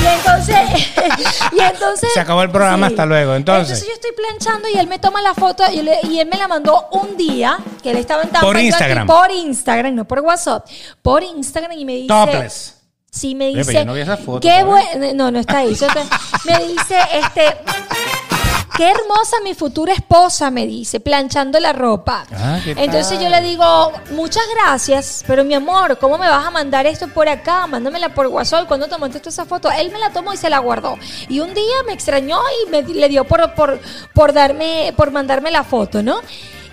[0.00, 0.56] Y entonces,
[1.52, 3.84] y entonces Se acabó el programa, hasta luego, entonces.
[3.84, 6.46] yo estoy planchando y él me toma la foto y, le- y él me la
[6.46, 9.06] mandó un día, que él estaba en Tampa, Por aquí, Instagram.
[9.08, 10.64] por Instagram, no por WhatsApp.
[11.02, 12.06] Por Instagram y me dice...
[12.06, 12.76] Topless.
[13.10, 13.74] Sí, me dice.
[13.74, 15.12] yo no vi esa foto, Qué bueno.
[15.14, 15.76] No, no está ahí.
[16.46, 17.56] Me dice, este.
[18.76, 22.24] Qué hermosa mi futura esposa, me dice, planchando la ropa.
[22.32, 26.50] Ah, ¿qué Entonces yo le digo, muchas gracias, pero mi amor, ¿cómo me vas a
[26.50, 27.66] mandar esto por acá?
[27.66, 28.66] Mándamela por WhatsApp.
[28.66, 29.70] ¿Cuándo tomaste tú esa foto?
[29.70, 30.98] Él me la tomó y se la guardó.
[31.28, 33.80] Y un día me extrañó y me le dio por, por,
[34.14, 36.20] por darme, por mandarme la foto, ¿no?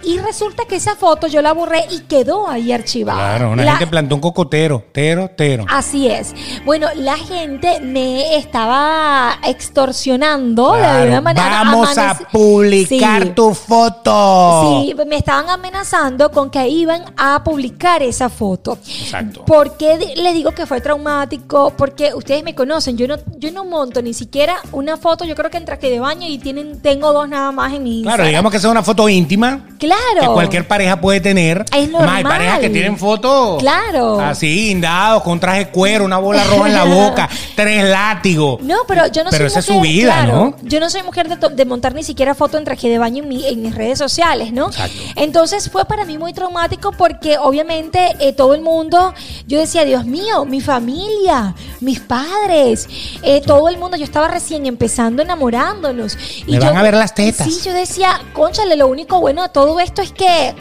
[0.03, 3.19] Y resulta que esa foto yo la borré y quedó ahí archivada.
[3.37, 4.83] Claro, una La- gente plantó un cocotero.
[4.91, 5.65] Tero, tero.
[5.69, 6.33] Así es.
[6.65, 11.49] Bueno, la gente me estaba extorsionando de alguna manera.
[11.63, 13.29] Vamos a publicar Sí.
[13.35, 14.81] tu foto.
[14.83, 18.77] Sí, me estaban amenazando con que iban a publicar esa foto.
[18.87, 19.45] Exacto.
[19.45, 21.73] ¿Por qué les digo que fue traumático?
[21.77, 25.49] Porque ustedes me conocen, yo no, yo no monto ni siquiera una foto, yo creo
[25.51, 28.27] que en traje de baño y tienen, tengo dos nada más en mi Claro, Instagram.
[28.27, 29.65] digamos que sea una foto íntima.
[29.77, 29.88] Claro.
[30.19, 31.65] Que cualquier pareja puede tener.
[31.73, 32.23] Es Más, hay normal.
[32.23, 33.59] parejas que tienen fotos.
[33.61, 34.19] Claro.
[34.19, 38.61] Así, guindados, con traje de cuero, una bola roja en la boca, tres látigos.
[38.61, 40.55] No, pero yo no Pero soy esa es mujer, su vida, claro, ¿no?
[40.63, 43.45] Yo no soy mujer de montar ni siquiera foto en traje de baño en, mi-
[43.45, 44.67] en mis redes sociales, ¿no?
[44.67, 44.97] Exacto.
[45.15, 49.13] Entonces fue para mí muy traumático porque obviamente eh, todo el mundo,
[49.47, 52.87] yo decía, Dios mío, mi familia, mis padres,
[53.23, 56.17] eh, todo el mundo, yo estaba recién empezando enamorándonos.
[56.45, 57.47] Y Me yo, van a ver las tetas.
[57.47, 60.53] Sí, yo decía, conchale, lo único bueno de todo esto es que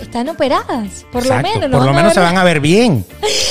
[0.00, 1.70] están operadas, por Exacto, lo menos.
[1.70, 1.78] ¿no?
[1.78, 3.04] Por lo menos se van a ver bien.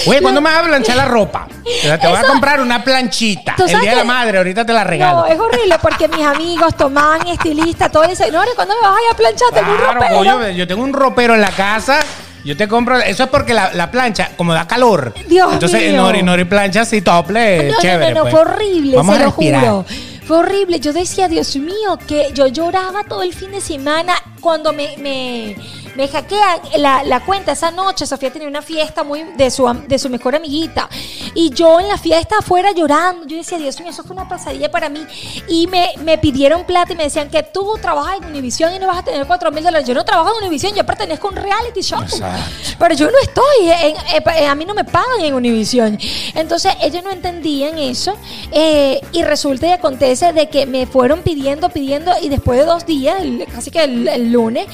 [0.05, 1.47] Oye, ¿cuándo me vas a planchar la ropa?
[1.65, 3.55] O sea, te voy a Eso- comprar una planchita.
[3.57, 5.19] ¿Tú El día de la madre, ahorita te la regalo.
[5.19, 9.01] No, es horrible porque mis amigos, Tomán, estilista, todos dicen, no, ¿cuándo me vas a
[9.01, 9.47] ir a planchar?
[9.53, 10.15] Tengo un Claro, ropero".
[10.17, 11.99] coño, yo tengo un ropero en la casa.
[12.45, 15.13] Yo te compro, eso es porque la, la plancha, como da calor.
[15.27, 16.01] Dios Entonces, mío.
[16.01, 18.13] Nori, Nori plancha así, tople, No, chévere.
[18.13, 18.31] no, no, no, pues.
[18.31, 19.61] fue horrible, Vamos se a lo respirar.
[19.61, 19.85] juro.
[20.25, 20.79] Fue horrible.
[20.79, 24.13] Yo decía, Dios mío, que yo lloraba todo el fin de semana
[24.47, 25.57] cuando me,
[25.97, 29.97] me hackean la, la cuenta esa noche, Sofía tenía una fiesta muy de su, de
[29.99, 30.87] su mejor amiguita.
[31.33, 34.69] Y yo en la fiesta afuera llorando, yo decía, Dios mío, eso fue una pesadilla
[34.71, 35.05] para mí.
[35.47, 38.87] Y me, me pidieron plata y me decían que tú trabajas en Univision y no
[38.87, 39.87] vas a tener 4 mil dólares.
[39.87, 42.01] Yo no trabajo en Univision, yo pertenezco a un reality show.
[42.01, 42.43] Exacto.
[42.79, 45.97] Pero yo no estoy, en- eh, eh, a mí no me pagan en Univision.
[46.35, 48.13] Entonces ellos no entendían eso
[48.51, 52.85] eh, y resulta y acontece de que me fueron pidiendo, pidiendo y después de dos
[52.85, 54.67] días, el- casi que el, el lunes,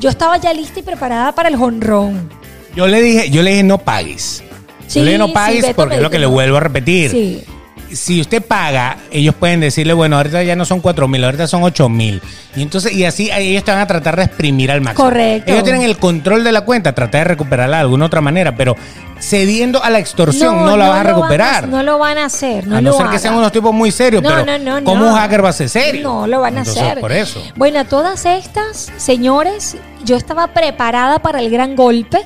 [0.00, 2.28] yo estaba ya lista y preparada para el jonrón.
[2.74, 4.42] Yo le dije, yo le dije no pagues.
[4.86, 7.10] Sí, yo le dije no pagues porque es lo que le vuelvo a repetir.
[7.10, 7.44] Sí.
[7.92, 11.62] Si usted paga, ellos pueden decirle, bueno, ahorita ya no son cuatro mil, ahorita son
[11.62, 12.20] ocho mil.
[12.54, 15.04] Y entonces, y así ellos te van a tratar de exprimir al máximo.
[15.04, 15.50] Correcto.
[15.52, 18.74] Ellos tienen el control de la cuenta, tratar de recuperarla de alguna otra manera, pero
[19.18, 21.68] cediendo a la extorsión no, la vas a van recuperar.
[21.68, 22.66] no lo van a hacer.
[22.66, 24.84] No a no lo ser que sean unos tipos muy serios, No, pero no, no,
[24.84, 25.10] ¿cómo no.
[25.12, 26.02] un hacker va a ser serio?
[26.02, 27.00] No, lo van a hacer.
[27.00, 27.42] Por eso.
[27.56, 32.18] Bueno, todas estas, señores, yo estaba preparada para el gran golpe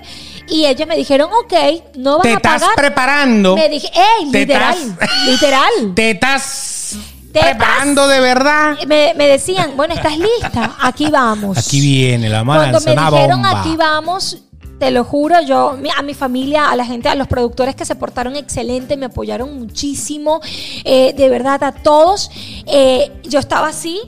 [0.51, 1.53] y ellos me dijeron, ok,
[1.97, 2.77] no Te a estás pagar.
[2.77, 3.55] preparando.
[3.57, 5.71] Me dije, ey, Te literal, estás- literal.
[5.95, 6.97] Te estás
[7.33, 8.77] Te preparando de verdad.
[8.87, 10.77] Me, me decían, bueno, ¿estás lista?
[10.81, 11.57] Aquí vamos.
[11.59, 12.61] Aquí viene la mano.
[12.71, 13.61] Cuando me una dijeron bomba.
[13.61, 14.39] aquí vamos,
[14.81, 17.95] te lo juro, yo a mi familia, a la gente, a los productores que se
[17.95, 20.41] portaron excelente, me apoyaron muchísimo,
[20.85, 22.31] eh, de verdad a todos.
[22.67, 24.01] Eh, yo estaba así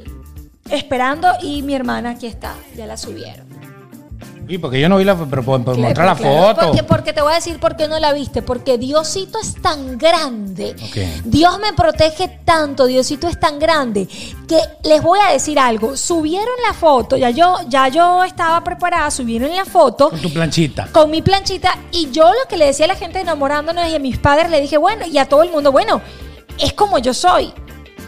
[0.71, 3.52] esperando y mi hermana aquí está, ya la subieron.
[4.49, 6.67] Sí, porque yo no vi la pero por, por Claro, mostrar la claro, foto.
[6.67, 8.43] Porque, porque te voy a decir por qué no la viste.
[8.43, 10.75] Porque Diosito es tan grande.
[11.25, 12.87] Dios me protege tanto.
[12.87, 14.09] Diosito es tan grande.
[14.49, 15.97] Que les voy a decir algo.
[15.97, 17.17] Subieron la foto.
[17.17, 19.11] Ya yo, ya yo estaba preparada.
[19.11, 20.11] Subieron la foto.
[20.11, 20.89] Con tu planchita.
[20.93, 21.79] Con mi planchita.
[21.93, 24.61] Y yo lo que le decía a la gente enamorándonos y a mis padres le
[24.61, 26.01] dije, bueno, y a todo el mundo, bueno,
[26.59, 27.53] es como yo soy.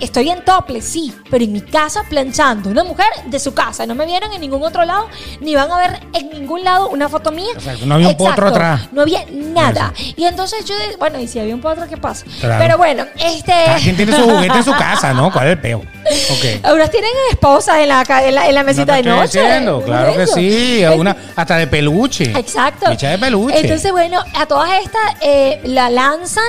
[0.05, 2.69] Estoy en tople, sí, pero en mi casa planchando.
[2.69, 3.87] Una mujer de su casa.
[3.87, 5.09] No me vieron en ningún otro lado,
[5.40, 7.55] ni van a ver en ningún lado una foto mía.
[7.87, 8.83] No había un potro atrás.
[8.93, 9.95] No había nada.
[10.14, 12.27] Y entonces yo, bueno, y si había un potro, ¿qué pasa?
[12.38, 12.57] Claro.
[12.62, 13.53] Pero bueno, este.
[13.64, 15.33] Cada quien tiene su juguete en su casa, ¿no?
[15.33, 15.79] ¿Cuál es el peo?
[15.79, 16.45] Ok.
[16.64, 19.40] Algunos tienen esposas en la, en la, en la mesita No te de noche.
[19.43, 20.83] diciendo, claro que sí.
[20.83, 22.31] Es- Una, hasta de peluche.
[22.38, 22.90] Exacto.
[22.90, 23.59] Bicha de peluche.
[23.59, 26.45] Entonces, bueno, a todas estas eh, la lanzan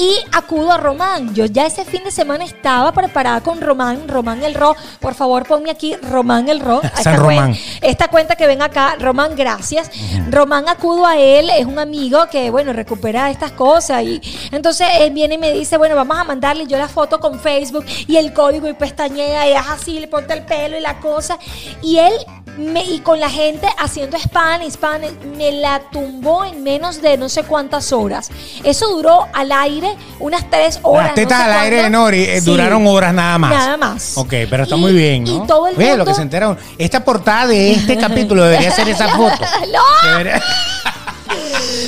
[0.00, 1.34] y acudo a Román.
[1.34, 4.74] Yo ya ese fin de semana estaba preparada con Román, Román el Ro.
[4.98, 6.80] Por favor, ponme aquí Román el Ro.
[6.80, 7.56] San Esta cuen- Román.
[7.82, 9.90] Esta cuenta que ven acá, Román, gracias.
[10.30, 14.02] Román acudo a él, es un amigo que, bueno, recupera estas cosas.
[14.02, 17.38] Y entonces él viene y me dice, bueno, vamos a mandarle yo la foto con
[17.38, 20.98] Facebook y el código y pestañea y es así, le ponte el pelo y la
[20.98, 21.38] cosa.
[21.82, 22.12] Y él,
[22.56, 25.02] me, y con la gente haciendo spam, spam,
[25.36, 28.30] me la tumbó en menos de no sé cuántas horas.
[28.64, 31.06] Eso duró al aire unas tres horas.
[31.06, 31.90] Las tetas no sé al aire de.
[31.90, 32.46] Nori eh, Sí.
[32.46, 33.50] duraron horas nada más.
[33.50, 34.12] Nada más.
[34.16, 35.46] Ok, pero está Y- muy bien, y ¿no?
[35.46, 36.56] todo el Oye, lo que se entera.
[36.78, 39.44] Esta portada de este capítulo debería ser esa foto.
[39.72, 40.08] ¡No!
[40.10, 40.42] Debería-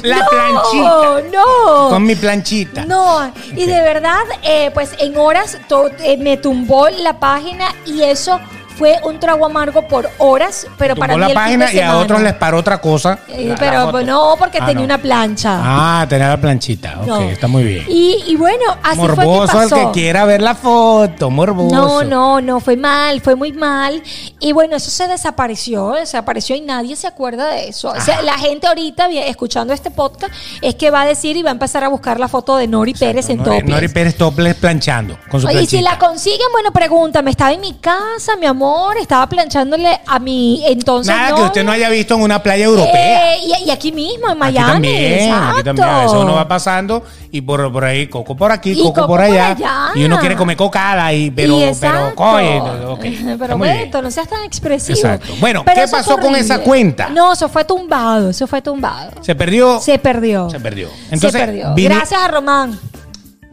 [0.02, 1.36] La no, planchita.
[1.38, 2.84] No, Con mi planchita.
[2.84, 8.02] No, y de verdad, eh, pues en horas to- eh, me tumbó la página y
[8.02, 8.40] eso
[8.82, 11.78] fue un trago amargo por horas, pero para mí la el fin de página y
[11.78, 11.98] a semana.
[12.00, 13.16] otros les paró otra cosa.
[13.28, 14.02] Eh, La- la pero foto.
[14.02, 14.84] no, porque Ah, tenía no.
[14.86, 15.60] una plancha.
[15.62, 16.96] Ah, tenía la planchita.
[17.00, 17.20] Ok, No.
[17.20, 17.84] está muy bien.
[17.88, 19.92] Y, y bueno, así fue morboso que el pasó.
[19.92, 21.76] que quiera ver la foto, morboso.
[21.76, 24.02] No, no, no, fue mal, fue muy mal.
[24.40, 27.90] Y bueno, eso se desapareció, desapareció y nadie se acuerda de eso.
[27.90, 31.44] O sea, la gente ahorita vi- escuchando este podcast es que va a decir y
[31.44, 33.62] va a empezar a buscar la foto de Nori Pérez en Nori.
[33.62, 37.30] Nori Pérez Topless planchando con su Oye, y si la consiguen, bueno, pregúntame.
[37.30, 41.14] Estaba en mi casa, mi amor, estaba planchándole a mi entonces.
[41.14, 41.46] Nada que novio.
[41.46, 43.34] usted no haya visto en una playa europea.
[43.34, 44.72] Eh, y, y aquí mismo, en Aquí Miami.
[44.72, 45.48] también, exacto.
[45.54, 45.88] aquí también.
[45.88, 49.06] A veces uno va pasando y por, por ahí, coco por aquí, coco, coco por,
[49.18, 49.56] por allá.
[49.94, 52.60] Y uno quiere comer cocada, y, pero, Y pero, coge.
[52.60, 53.58] ok, está Pero.
[53.58, 54.96] Beto, no seas tan expresivo.
[54.96, 55.32] Exacto.
[55.40, 57.08] Bueno, Pero ¿qué pasó con esa cuenta?
[57.10, 59.10] No, eso fue tumbado, eso fue tumbado.
[59.22, 59.80] Se perdió.
[59.80, 60.48] Se perdió.
[60.50, 60.88] Se perdió.
[61.08, 61.74] Se Entonces, perdió.
[61.74, 62.78] vine- Gracias a Román.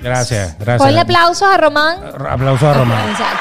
[0.01, 0.77] Gracias, gracias.
[0.81, 1.97] Ponle aplausos a Román.
[2.29, 3.09] Aplausos a Román.
[3.09, 3.37] Exacto.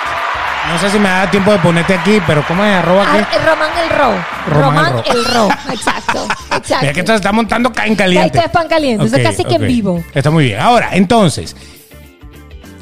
[0.73, 3.37] No sé si me da tiempo de ponerte aquí, pero ¿cómo es arroba Ah, aquí?
[3.37, 4.15] eh, Román el Ro.
[4.49, 5.49] Román Román, el Ro.
[5.73, 6.27] Exacto.
[6.57, 6.77] Exacto.
[6.83, 8.37] Mira que esto se está montando en caliente.
[8.39, 10.03] Esto es pan caliente, eso es casi que en vivo.
[10.15, 10.61] Está muy bien.
[10.61, 11.57] Ahora, entonces,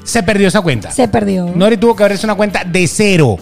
[0.04, 0.90] se perdió esa cuenta.
[0.90, 1.46] Se perdió.
[1.54, 3.36] Nori tuvo que abrirse una cuenta de cero.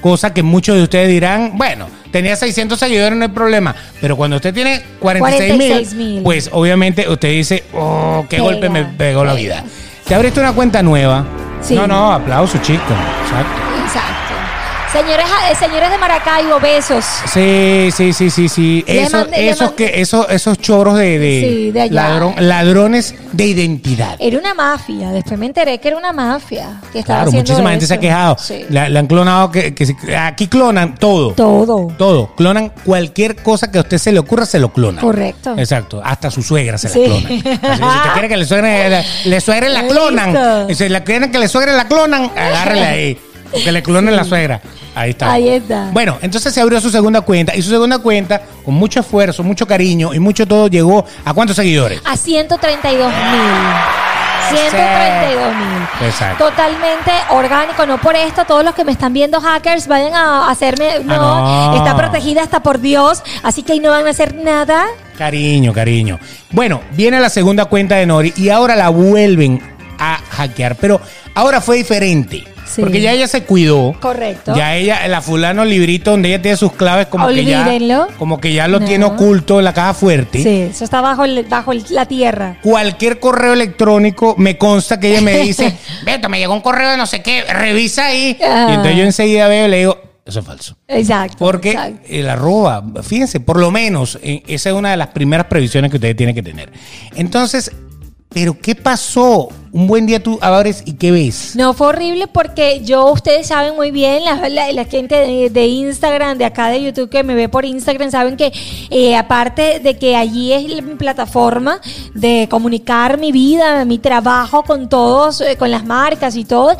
[0.00, 3.74] Cosa que muchos de ustedes dirán, bueno, tenía 600 seguidores, no hay problema.
[4.00, 5.96] Pero cuando usted tiene 46 46,000.
[6.14, 9.64] mil, pues obviamente usted dice, oh, qué Pega, golpe me pegó la vida.
[10.06, 11.24] Te abriste una cuenta nueva.
[11.60, 11.74] Sí.
[11.74, 12.82] No, no, aplauso, chico.
[13.22, 13.60] Exacto.
[13.84, 14.34] Exacto.
[14.92, 17.04] Señores, eh, señores de Maracaibo, besos.
[17.30, 18.84] Sí, sí, sí, sí, sí.
[18.86, 21.92] Esos, mandé- que, esos, esos choros de, de, Sí, de allá.
[22.08, 24.16] ladrón- ladrones de identidad.
[24.18, 25.10] Era una mafia.
[25.10, 26.80] Después me enteré que era una mafia.
[26.90, 28.36] Que estaba Claro, haciendo muchísima gente se ha quejado.
[28.38, 28.64] Sí.
[28.70, 29.74] Le, le han clonado que,
[30.18, 31.32] aquí clonan todo.
[31.34, 31.88] Todo.
[31.98, 32.34] Todo.
[32.34, 35.04] Clonan cualquier cosa que a usted se le ocurra, se lo clonan.
[35.04, 35.54] Correcto.
[35.58, 36.00] Exacto.
[36.02, 37.00] Hasta su suegra se Sí.
[37.00, 37.32] la clonan.
[37.62, 40.74] Así si usted quiere que le suegren, le, le suegren la clonan.
[40.74, 43.18] Si le quieren que le suegren la clonan, agárrele ahí.
[43.52, 44.60] O que le clonen la suegra.
[44.94, 45.32] Ahí está.
[45.32, 45.88] Ahí está.
[45.92, 47.54] Bueno, entonces se abrió su segunda cuenta.
[47.56, 51.56] Y su segunda cuenta, con mucho esfuerzo, mucho cariño y mucho todo, llegó a cuántos
[51.56, 52.00] seguidores.
[52.04, 53.18] A 132 mil.
[54.50, 56.08] 132 mil.
[56.08, 56.44] Exacto.
[56.48, 58.44] Totalmente orgánico, no por esto.
[58.44, 61.00] Todos los que me están viendo hackers vayan a hacerme.
[61.04, 61.76] No, Ah, no.
[61.84, 63.22] está protegida hasta por Dios.
[63.42, 64.86] Así que ahí no van a hacer nada.
[65.18, 66.18] Cariño, cariño.
[66.50, 69.60] Bueno, viene la segunda cuenta de Nori y ahora la vuelven
[69.98, 70.76] a hackear.
[70.76, 71.00] Pero
[71.34, 72.44] ahora fue diferente.
[72.68, 72.80] Sí.
[72.82, 73.94] Porque ya ella se cuidó.
[74.00, 74.54] Correcto.
[74.54, 77.66] Ya ella, la fulano librito donde ella tiene sus claves, como que ya.
[78.18, 78.86] Como que ya lo No.
[78.86, 80.42] tiene oculto en la caja fuerte.
[80.42, 82.58] Sí, eso está bajo, el- bajo el- la tierra.
[82.62, 86.96] Cualquier correo electrónico me consta que ella me dice, Beto, me llegó un correo de
[86.96, 88.36] no sé qué, revisa ahí.
[88.42, 88.66] Ah.
[88.70, 90.76] Y entonces yo enseguida veo y le digo, eso es falso.
[90.88, 91.36] Exacto.
[91.38, 92.00] Porque exacto.
[92.06, 95.96] el arroba, fíjense, por lo menos, eh, esa es una de las primeras previsiones que
[95.96, 96.70] ustedes tienen que tener.
[97.16, 97.72] Entonces,
[98.30, 99.48] ¿pero qué pasó?
[99.70, 101.54] Un buen día tú abres y ¿qué ves?
[101.54, 106.38] No, fue horrible porque yo, ustedes saben muy bien, la, la- la gente de, Instagram,
[106.38, 108.50] de acá de YouTube que me ve por Instagram, saben que
[108.90, 111.80] eh, aparte de que allí es mi plataforma
[112.14, 116.74] de comunicar mi vida, mi trabajo con todos, eh, con las marcas y todo,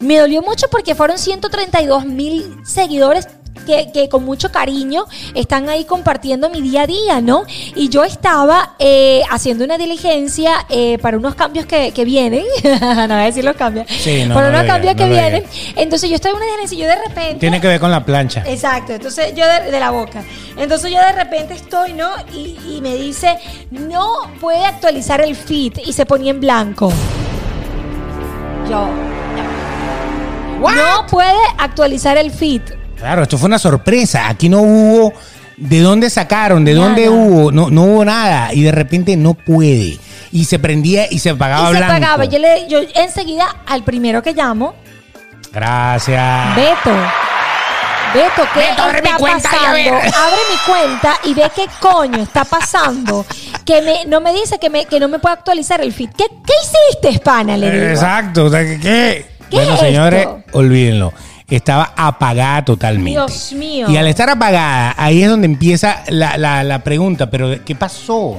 [0.00, 3.28] me dolió mucho porque fueron 132 mil seguidores
[3.66, 7.44] que, que con mucho cariño están ahí compartiendo mi día a día, ¿no?
[7.74, 13.06] Y yo estaba eh, haciendo una diligencia eh, para unos cambios que, que vienen, no
[13.08, 15.44] voy a decir los cambios, Sí, no, para no unos cambios que no vienen.
[15.76, 17.40] Entonces yo estaba en una diligencia y yo de repente...
[17.40, 18.42] Tiene que ver con la plancha.
[18.46, 20.22] Exacto, entonces yo de, de la boca.
[20.56, 22.10] Entonces yo de repente estoy, ¿no?
[22.32, 23.36] Y, y me dice,
[23.70, 26.92] no puede actualizar el feed y se ponía en blanco.
[28.68, 28.88] Yo.
[30.60, 32.62] No puede actualizar el feed.
[32.98, 34.28] Claro, esto fue una sorpresa.
[34.28, 35.12] Aquí no hubo
[35.56, 36.86] de dónde sacaron, de Nada.
[36.86, 38.52] dónde hubo, no, no hubo nada.
[38.52, 39.98] Y de repente no puede.
[40.32, 41.94] Y se prendía y se apagaba y se blanco.
[41.94, 42.24] pagaba.
[42.24, 44.74] Yo, le, yo enseguida al primero que llamo,
[45.52, 46.54] Gracias.
[46.56, 46.90] Beto.
[48.14, 49.72] Beto, ¿qué Beto, abre está mi cuenta y pasando?
[49.72, 49.94] ver.
[49.94, 53.24] Abre mi cuenta y ve qué coño está pasando.
[53.64, 56.10] Que me, no me dice que, me, que no me puede actualizar el feed.
[56.16, 57.56] ¿Qué, qué hiciste, Hispana?
[57.56, 57.84] Le digo.
[57.86, 58.44] Exacto.
[58.44, 58.78] O sea, ¿qué?
[58.80, 59.26] qué?
[59.50, 60.42] ¿Qué bueno, es señores, esto?
[60.52, 61.12] olvídenlo.
[61.48, 63.10] Estaba apagada totalmente.
[63.10, 63.88] Dios mío.
[63.88, 67.30] Y al estar apagada, ahí es donde empieza la, la- la pregunta.
[67.30, 68.38] Pero, ¿qué pasó?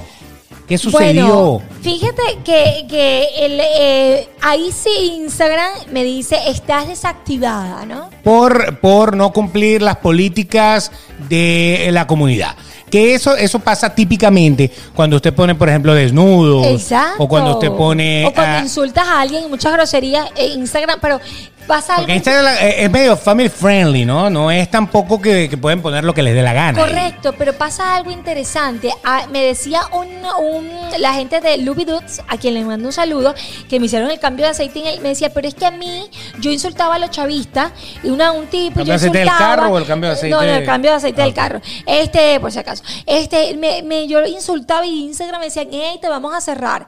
[0.68, 1.28] ¿Qué sucedió?
[1.28, 4.90] Bueno, fíjate que, que el, eh, ahí sí
[5.24, 8.10] Instagram me dice estás desactivada, ¿no?
[8.22, 10.92] por, por no cumplir las políticas
[11.30, 12.54] de la comunidad.
[12.90, 16.66] Que eso, eso pasa típicamente cuando usted pone, por ejemplo, desnudos.
[16.68, 17.24] Exacto.
[17.24, 18.26] O cuando usted pone.
[18.26, 21.20] O cuando ah, insultas a alguien y muchas groserías en Instagram, pero
[21.68, 22.04] pasa algo.
[22.04, 24.30] porque Instagram es medio family friendly, ¿no?
[24.30, 26.80] No es tampoco que, que pueden poner lo que les dé la gana.
[26.80, 28.92] Correcto, pero pasa algo interesante.
[29.04, 30.08] Ah, me decía un,
[30.44, 33.36] un- la gente de Luby Dudes, a quien le mando un saludo,
[33.70, 35.72] que me hicieron el cambio de aceite en el, me decía, pero es que a
[35.72, 37.72] mí, yo insultaba a los chavistas,
[38.04, 40.36] y una, un tipo, ¿Cambio yo de aceite del carro o el cambio de aceite
[40.36, 41.62] No, no, el cambio de aceite Ah, del carro.
[41.86, 42.84] Este, por si acaso.
[43.06, 46.88] Este, me, me- yo insultaba y Instagram me decían, hey, te vamos a cerrar.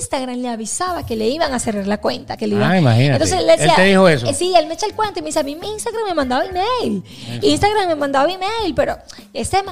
[0.00, 2.70] Instagram le avisaba que le iban a cerrar la cuenta, que le iban.
[2.70, 3.24] Ah, imagínate.
[3.24, 4.17] Entonces le decía, Él te dijo eso.
[4.26, 6.14] Eh, Sí, él me echa el cuento y me dice, a mí mi Instagram me
[6.14, 7.02] mandaba email.
[7.42, 8.96] Instagram me mandaba email, pero
[9.32, 9.62] ese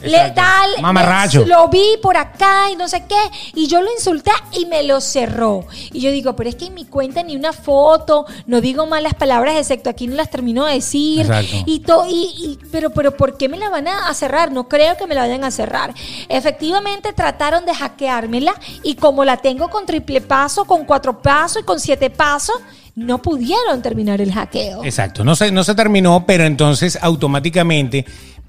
[0.00, 1.44] le tal, Mamarracho.
[1.44, 3.18] lo vi por acá y no sé qué,
[3.54, 5.64] y yo lo insulté y me lo cerró.
[5.92, 9.14] Y yo digo, pero es que en mi cuenta ni una foto, no digo malas
[9.14, 11.22] palabras, excepto aquí no las termino de decir.
[11.22, 11.56] Exacto.
[11.66, 14.52] Y to- y, y- pero, pero ¿por qué me la van a a cerrar?
[14.52, 15.92] No creo que me la vayan a cerrar.
[16.28, 21.64] Efectivamente trataron de hackeármela y como la tengo con triple paso, con cuatro pasos y
[21.64, 22.54] con siete pasos,
[22.98, 24.84] no pudieron terminar el hackeo.
[24.84, 28.04] Exacto, no se, no se terminó, pero entonces automáticamente,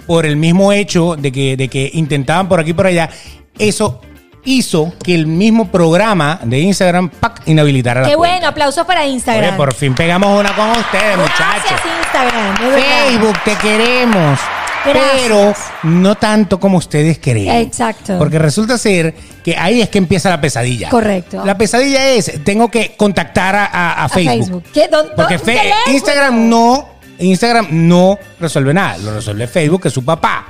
[0.08, 3.10] por el mismo hecho de que, de que intentaban por aquí y por allá,
[3.58, 4.02] eso
[4.46, 7.42] hizo que el mismo programa de Instagram ¡pac!
[7.46, 8.36] inhabilitara la Qué cuenta.
[8.36, 9.56] bueno, aplausos para Oye, Instagram.
[9.58, 11.64] por fin pegamos una con ustedes, muchachos.
[11.70, 13.08] Gracias Instagram, de verdad.
[13.08, 14.40] Facebook, te queremos.
[14.86, 15.22] Gracias.
[15.24, 17.50] Pero no tanto como ustedes creen.
[17.68, 18.18] Exacto.
[18.18, 19.14] Porque resulta ser
[19.44, 20.90] que ahí es que empieza la pesadilla.
[20.90, 21.44] Correcto.
[21.46, 24.64] La pesadilla es, tengo que contactar a, a- Facebook.
[24.74, 24.88] ¿Qué?
[24.90, 25.72] ¿Dó- Porque fe-?
[25.88, 26.90] Instagram no,
[27.20, 28.98] Instagram no resuelve nada.
[28.98, 30.48] Lo resuelve Facebook, que es su papá.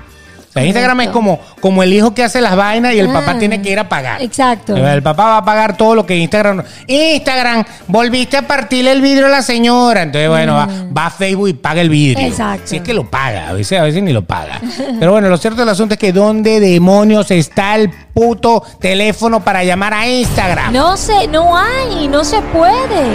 [0.49, 3.13] O sea, Instagram es como, como el hijo que hace las vainas y el Ah,
[3.13, 4.21] papá tiene que ir a pagar.
[4.21, 4.75] exacto.
[4.75, 6.63] El papá va a pagar todo lo que Instagram.
[6.88, 10.01] Instagram, volviste a partirle el vidrio a la señora.
[10.01, 12.23] Entonces, bueno, va, va a Facebook y paga el vidrio.
[12.27, 12.31] Mm.
[12.31, 12.63] Exacto.
[12.67, 14.59] Si es que lo paga, a veces, a veces ni lo paga.
[14.99, 19.63] Pero bueno, lo cierto del asunto es que ¿dónde demonios está el puto teléfono para
[19.63, 20.73] llamar a Instagram?
[20.73, 23.05] No sé, no hay, no se puede.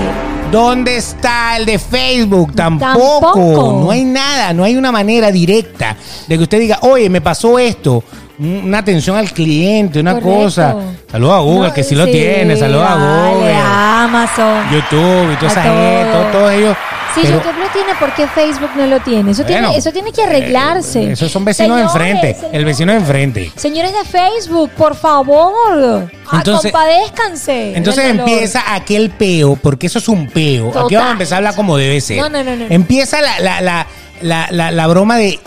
[0.50, 2.54] ¿Dónde está el de Facebook?
[2.54, 3.32] Tampoco.
[3.32, 3.80] Tampoco.
[3.84, 5.96] No hay nada, no hay una manera directa
[6.28, 8.04] de que usted diga, oye, me pasó esto.
[8.38, 10.34] Un- Una atención al cliente, una Correcto.
[10.44, 10.76] cosa.
[11.10, 12.56] Saludos a Google, No, que sí, lo tiene.
[12.56, 13.52] Saludos a Google.
[13.54, 14.70] a Amazon.
[14.72, 15.72] YouTube y toda A esa todo.
[15.72, 16.76] gente, todos, todos ellos.
[17.14, 19.30] Si Pero- YouTube lo tiene, ¿por qué Facebook no lo tiene?
[19.30, 21.02] Eso, Bueno, tiene, eso tiene que arreglarse.
[21.04, 22.48] eh, esos son vecinos de Señores, enfrente.
[22.56, 23.52] El vecino de enfrente.
[23.56, 27.76] Señores de Facebook, por favor, Entonces- compadézcanse.
[27.76, 30.68] Entonces empieza aquel peo, porque eso es un peo.
[30.78, 32.18] Aquí vamos a empezar a hablar como debe ser.
[32.18, 32.64] No, no, no, no.
[32.68, 33.86] Empieza la, la, la,
[34.20, 35.38] la, la- la broma de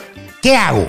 [0.42, 0.88] ¿qué hago?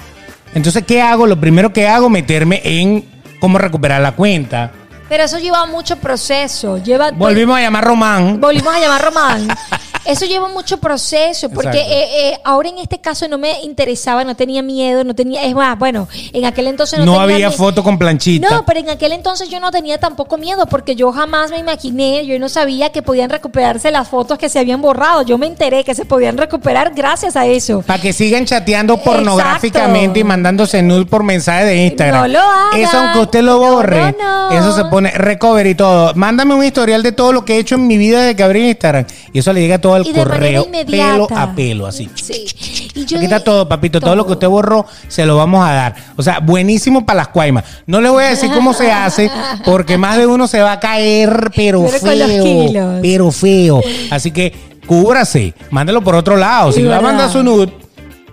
[0.55, 1.27] Entonces, ¿qué hago?
[1.27, 3.05] Lo primero que hago, meterme en
[3.41, 4.71] cómo recuperar la cuenta.
[5.09, 6.79] Pero eso lleva mucho proceso.
[6.79, 8.41] Lleva, Volvimos a llamar Román.
[8.41, 9.49] Volvimos a llamar Román.
[10.09, 14.35] Eso lleva mucho proceso, porque eh, eh, ahora en este caso no me interesaba, no
[14.35, 17.85] tenía miedo, no tenía, es más, bueno, en aquel entonces no, No, tenía había foto
[17.85, 18.49] con planchita.
[18.49, 22.25] No, pero en aquel entonces yo no tenía tampoco miedo, porque yo jamás me imaginé,
[22.25, 25.21] yo no sabía que podían recuperarse las fotos que se habían borrado.
[25.23, 27.83] Yo me enteré que se podían recuperar gracias a eso.
[27.83, 30.19] Para que sigan chateando pornográficamente Exacto.
[30.21, 32.23] y mandándose nude por mensaje de Instagram.
[32.23, 32.81] No lo hagan.
[32.81, 34.59] Eso aunque usted lo borre, no, no.
[34.59, 36.15] eso se pone recover y todo.
[36.15, 38.69] Mándame un historial de todo lo que he hecho en mi vida desde que abrí
[38.69, 39.05] Instagram.
[39.35, 42.09] Y eso le llega todo al Y correo, pelo a pelo, así.
[42.15, 42.47] Sí.
[42.95, 44.01] Y yo Aquí está todo, papito.
[44.01, 44.17] Todo.
[44.17, 45.95] lo que usted borró, se lo vamos a dar.
[46.17, 47.65] O sea, buenísimo para las cuaimas.
[47.87, 49.31] No le voy a decir cómo se hace,
[49.65, 52.99] porque más de uno se va a caer, pero, Pero feo.
[53.03, 53.83] Pero feo.
[54.11, 54.53] Así que
[54.87, 55.55] cúbrase.
[55.71, 56.73] Mándelo por otro lado.
[56.73, 57.73] Si le va a mandar su nude.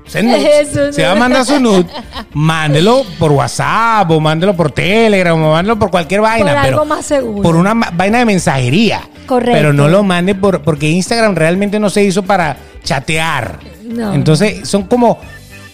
[0.07, 0.23] se
[1.03, 1.85] va a mandar su nude,
[2.33, 6.53] mándelo por WhatsApp o mándelo por Telegram o mándelo por cualquier vaina.
[6.53, 7.41] Por pero algo más seguro.
[7.43, 9.01] Por una vaina de mensajería.
[9.25, 9.53] Correcto.
[9.53, 13.59] Pero no lo mande por, porque Instagram realmente no se hizo para chatear.
[13.83, 14.13] No.
[14.13, 15.19] Entonces son como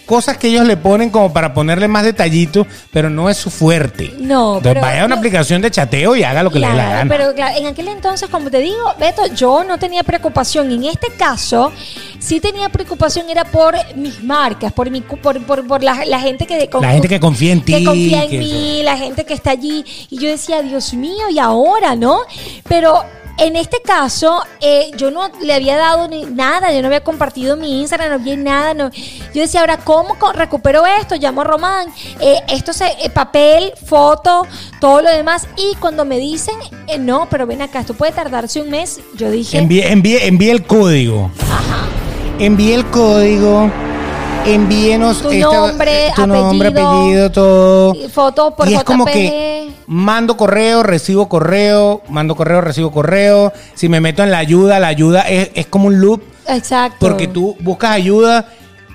[0.04, 4.12] cosas que ellos le ponen como para ponerle más detallitos, pero no es su fuerte.
[4.18, 5.18] No, Entonces pero- vaya a una no.
[5.20, 7.08] aplicación de chateo y haga lo que le dé la gana.
[7.16, 10.70] Pero claro, en aquel entonces, como te digo, Beto, yo no tenía preocupación.
[10.70, 11.72] En este caso,
[12.18, 16.46] sí tenía preocupación, era por mis marcas, por mi por, por, por la, la gente
[16.46, 19.32] que La gente que confía en ti, Que confía en que mí, la gente que
[19.32, 19.82] está allí.
[20.10, 22.18] Y yo decía, Dios mío, ¿y ahora, no?
[22.68, 23.02] Pero.
[23.38, 27.56] En este caso, eh, yo no le había dado ni nada, yo no había compartido
[27.56, 28.74] mi Instagram, no había nada.
[28.74, 28.90] No.
[29.34, 31.16] Yo decía, ahora, ¿cómo recupero esto?
[31.16, 31.88] Llamo a Román,
[32.20, 34.46] eh, esto se, eh, papel, foto,
[34.80, 35.48] todo lo demás.
[35.56, 36.54] Y cuando me dicen,
[36.86, 40.50] eh, no, pero ven acá, esto puede tardarse un mes, yo dije, Envíe, envíe, envíe
[40.50, 41.30] el código.
[42.38, 43.70] Envíe el código.
[44.44, 47.94] Envíenos Tu esta- nombre, tu nombre, apellido, apellido, todo.
[48.10, 48.84] foto por y es JPG.
[48.84, 53.52] como que mando correo, recibo correo, mando correo, recibo correo.
[53.74, 56.96] Si me meto en la ayuda, la ayuda es, es como un loop Exacto.
[57.00, 58.46] porque tú buscas ayuda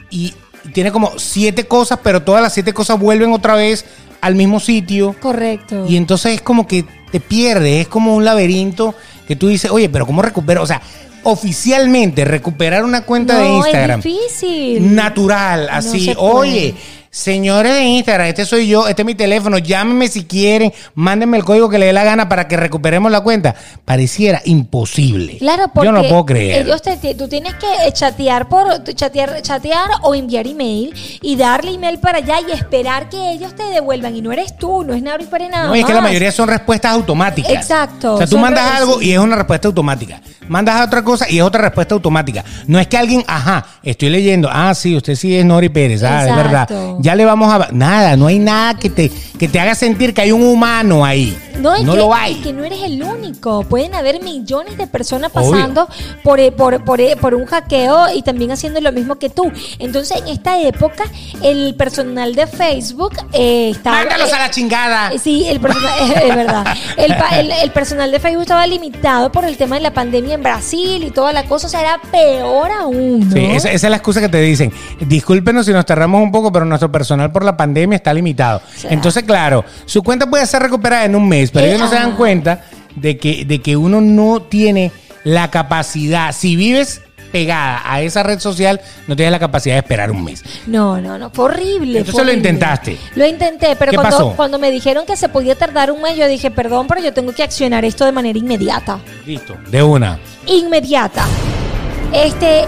[0.09, 0.33] y
[0.73, 3.85] tiene como siete cosas, pero todas las siete cosas vuelven otra vez
[4.21, 5.15] al mismo sitio.
[5.19, 5.85] Correcto.
[5.87, 8.93] Y entonces es como que te pierdes, es como un laberinto
[9.27, 10.61] que tú dices, oye, pero ¿cómo recupero?
[10.63, 10.81] O sea,
[11.23, 14.95] oficialmente recuperar una cuenta de Instagram Es difícil.
[14.95, 16.75] natural, así, oye.
[17.17, 21.43] Señores de Instagram, este soy yo, este es mi teléfono, llámenme si quieren, mándenme el
[21.43, 23.55] código que le dé la gana para que recuperemos la cuenta.
[23.85, 25.39] Pareciera imposible.
[25.39, 26.67] Claro, porque Yo no puedo creer.
[26.67, 30.93] ellos te, tú tienes que eh, chatear por chatear, chatear o enviar email
[31.23, 34.83] y darle email para allá y esperar que ellos te devuelvan y no eres tú,
[34.83, 35.67] no es nada para nada.
[35.69, 36.11] No, y es que la más.
[36.11, 37.51] mayoría son respuestas automáticas.
[37.51, 40.21] Exacto, O sea, tú mandas algo y es una respuesta automática.
[40.47, 42.45] Mandas a otra cosa y es otra respuesta automática.
[42.67, 46.21] No es que alguien, ajá, estoy leyendo, ah, sí, usted sí es Nori Pérez, ah,
[46.23, 46.43] es Exacto.
[46.43, 46.97] verdad.
[47.07, 47.69] Ya le vamos a...
[47.71, 51.37] Nada, no hay nada que te, que te haga sentir que hay un humano ahí.
[51.57, 52.35] No, y que, lo hay.
[52.41, 53.63] que no eres el único.
[53.63, 55.87] Pueden haber millones de personas pasando
[56.21, 59.49] por, eh, por, por, eh, por un hackeo y también haciendo lo mismo que tú.
[59.79, 61.05] Entonces, en esta época,
[61.41, 63.99] el personal de Facebook eh, estaba.
[63.99, 65.11] Mándalos eh, a la chingada.
[65.17, 65.93] Sí, el personal,
[66.25, 66.65] es verdad.
[66.97, 70.43] El, el- el personal de Facebook estaba limitado por el tema de la pandemia en
[70.43, 71.67] Brasil y toda la cosa.
[71.67, 73.29] O sea, era peor aún.
[73.29, 73.31] ¿no?
[73.33, 74.73] Sí, esa, esa es la excusa que te dicen.
[74.99, 78.61] Discúlpenos si nos tardamos un poco, pero nuestro personal por la pandemia está limitado.
[78.89, 82.15] Entonces, claro, su cuenta puede ser recuperada en un mes, pero ellos no se dan
[82.15, 82.65] cuenta
[82.95, 84.91] de que, de que uno no tiene
[85.23, 86.31] la capacidad.
[86.33, 90.43] Si vives pegada a esa red social, no tienes la capacidad de esperar un mes.
[90.65, 91.99] No, no, no, fue horrible.
[91.99, 92.97] Entonces lo intentaste.
[93.15, 94.33] Lo intenté, pero ¿Qué cuando, pasó?
[94.35, 97.33] cuando me dijeron que se podía tardar un mes, yo dije, perdón, pero yo tengo
[97.33, 98.99] que accionar esto de manera inmediata.
[99.25, 99.55] Listo.
[99.69, 100.19] De una.
[100.45, 101.25] Inmediata.
[102.13, 102.65] Este,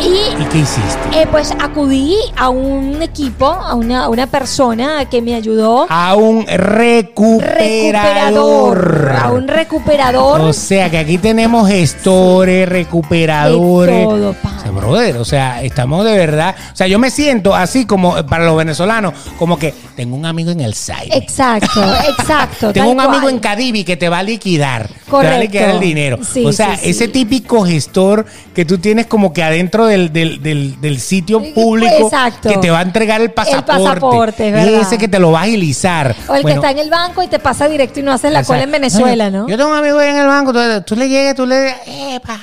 [0.00, 1.22] ¿Y qué hiciste?
[1.22, 5.86] Eh, pues acudí a un equipo, a una, a una persona que me ayudó.
[5.88, 9.12] A un recuperador.
[9.20, 10.40] A un recuperador.
[10.40, 13.96] O sea que aquí tenemos gestores, recuperadores.
[13.96, 14.50] De todo, pa.
[14.60, 16.54] O sea, brother, o sea, estamos de verdad.
[16.72, 20.26] O sea, yo me siento así como eh, para los venezolanos, como que tengo un
[20.26, 21.16] amigo en el site.
[21.16, 21.82] Exacto,
[22.18, 22.72] exacto.
[22.72, 23.34] Tengo un amigo cual.
[23.34, 24.88] en Cadivi que te va a liquidar.
[24.88, 25.40] Te va a Correcto.
[25.40, 26.18] liquidar el dinero.
[26.22, 26.90] Sí, o sea, sí, sí.
[26.90, 32.04] ese típico gestor que tú tienes como que adentro del, del, del, del sitio público
[32.04, 32.50] Exacto.
[32.50, 33.84] que te va a entregar el pasaporte.
[33.84, 34.80] pasaporte, es verdad.
[34.82, 36.14] Ese que te lo va a agilizar.
[36.28, 38.30] O el Bueno, que está en el banco y te pasa directo y no haces
[38.32, 38.70] la cola en.
[38.70, 39.48] Venezuela, ¿no?
[39.48, 41.76] Yo tengo un amigo ahí en el banco, tú, tú le llegas, tú le dices,
[42.14, 42.38] epa,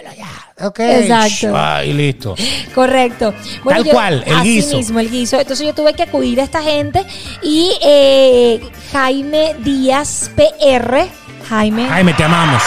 [0.00, 0.66] dámelo ya.
[0.66, 0.80] Ok.
[0.80, 1.56] Exacto.
[1.56, 2.34] Ah, y listo.
[2.74, 3.34] Correcto.
[3.66, 4.76] Tal cual, el así guiso.
[4.76, 5.38] mismo, el guiso.
[5.38, 7.04] Entonces yo tuve que acudir a esta gente
[7.42, 8.60] y eh,
[8.92, 11.08] Jaime Díaz PR,
[11.48, 12.62] Jaime, Jaime, te amamos.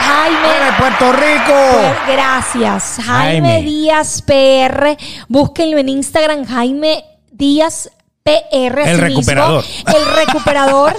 [0.00, 1.54] Jaime de Puerto Rico.
[1.72, 2.96] Pues, gracias.
[3.04, 3.62] Jaime, Jaime.
[3.62, 4.96] Díaz PR.
[5.28, 7.90] Búsquenlo en Instagram, Jaime Díaz
[8.22, 8.82] PR.
[8.86, 9.64] El recuperador.
[9.64, 9.98] mismo.
[9.98, 10.96] El recuperador.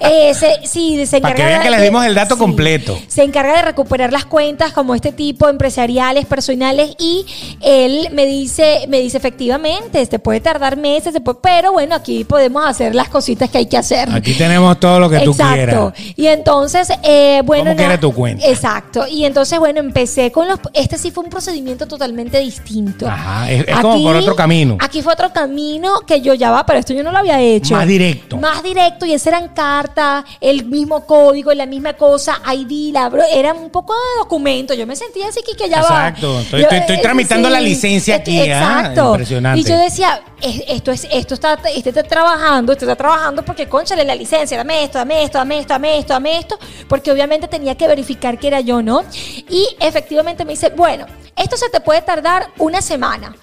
[0.00, 2.98] Eh, se- sí, se Para que encarga vean de- que les dimos el dato completo.
[3.06, 7.24] Se encarga de recuperar las cuentas como este tipo empresariales, personales y
[7.60, 12.24] él me dice, me dice efectivamente, este puede tardar meses, se puede- pero bueno, aquí
[12.24, 14.10] podemos hacer las cositas que hay que hacer.
[14.12, 15.92] Aquí tenemos todo lo que tú Exacto.
[15.94, 16.14] quieras.
[16.16, 17.74] Y entonces, eh, bueno.
[17.76, 18.46] ¿Cómo na- tu cuenta?
[18.46, 19.06] Exacto.
[19.08, 20.58] Y entonces, bueno, empecé con los.
[20.74, 23.06] Este sí fue un procedimiento totalmente distinto.
[23.08, 24.76] Ajá, es- es como por otro camino.
[24.80, 27.74] Aquí fue otro camino que yo ya va, pero esto yo no lo había hecho.
[27.74, 28.36] Más directo.
[28.36, 29.06] Más directo.
[29.06, 33.70] Y ese eran cartas, el mismo código, la misma cosa, ID, la bro- era un
[33.70, 34.74] poco de documento.
[34.74, 36.08] Yo me sentía así que, que ya va.
[36.08, 36.40] Exacto.
[36.40, 38.44] Estoy- eh, tramitando la licencia aquí, ¿ah?
[38.44, 39.10] Exacto.
[39.12, 39.60] Impresionante.
[39.60, 43.68] Y yo decía, "Es- esto es, esto está, este está trabajando, este está trabajando porque
[43.68, 46.58] conchale la licencia, dame esto, dame esto, dame esto, dame esto, dame esto,
[46.88, 49.02] porque obviamente tenía que verificar que era yo, ¿no?
[49.48, 51.06] Y efectivamente me dice, bueno,
[51.36, 53.34] esto se te puede tardar una semana,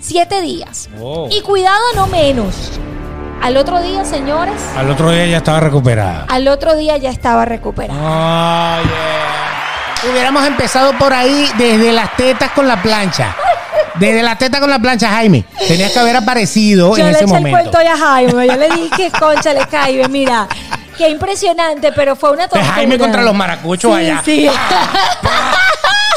[0.00, 0.88] siete días.
[1.00, 1.28] Oh.
[1.30, 2.54] Y cuidado no menos.
[3.42, 6.24] Al otro día, señores, Al otro día ya estaba recuperada.
[6.28, 7.98] al otro día ya estaba recuperado.
[8.00, 10.10] Oh, yeah.
[10.10, 13.36] Hubiéramos empezado por ahí desde las tetas con la plancha.
[13.96, 15.44] Desde las tetas con la plancha, Jaime.
[15.68, 17.70] Tenías que haber aparecido Yo en le ese eché el momento.
[17.72, 20.46] cuento a Jaime, yo le dije, conchale, Jaime, mira,
[20.96, 22.72] qué impresionante, pero fue una De tortura.
[22.74, 24.22] Jaime contra los maracuchos Sí, allá.
[24.24, 24.48] Sí,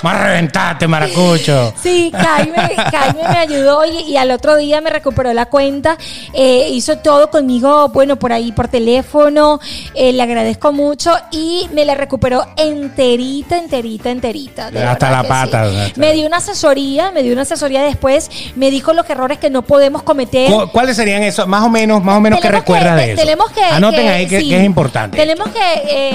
[0.02, 1.74] Más reventaste, maracucho.
[1.82, 2.58] Sí, Jaime,
[2.92, 5.98] Jaime me ayudó y, y al otro día me recuperó la cuenta.
[6.34, 9.60] eh, hizo todo conmigo, bueno, por ahí por teléfono.
[9.94, 14.72] eh, le agradezco mucho y me la recuperó enterita, enterita, enterita.
[14.72, 15.94] de Hasta la pata, sí.
[15.98, 18.30] Me dio una asesoría, me dio una asesoría después.
[18.56, 20.50] Me dijo los errores que no podemos cometer.
[20.50, 21.46] ¿Cu- ¿Cuáles serían esos?
[21.48, 23.22] Más o menos, más o menos que Tenemos recuerdas que- de eso.
[23.22, 23.64] Tenemos que.
[23.64, 24.50] Anoten ahí que, sí.
[24.50, 25.18] que es importante.
[25.18, 25.60] Tenemos que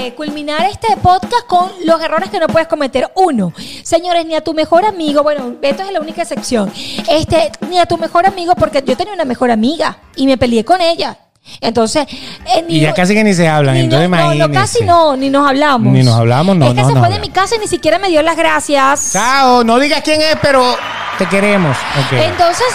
[0.07, 3.11] eh, culminar este podcast con los errores que no puedes cometer.
[3.15, 3.53] Uno,
[3.83, 6.71] señores, ni a tu mejor amigo, bueno, esto es la única excepción.
[7.09, 10.63] Este, ni a tu mejor amigo, porque yo tenía una mejor amiga y me peleé
[10.65, 11.17] con ella.
[11.61, 14.83] Entonces, eh, ni- Y ya casi que ni se hablan, ni entonces no, no, casi
[14.83, 15.93] no, ni nos hablamos.
[15.93, 17.99] Ni nos hablamos, no, Es que no se fue de mi casa y ni siquiera
[17.99, 19.11] me dio las gracias.
[19.13, 20.75] Chao, no digas quién es, pero
[21.19, 21.77] te queremos.
[22.13, 22.65] Entonces,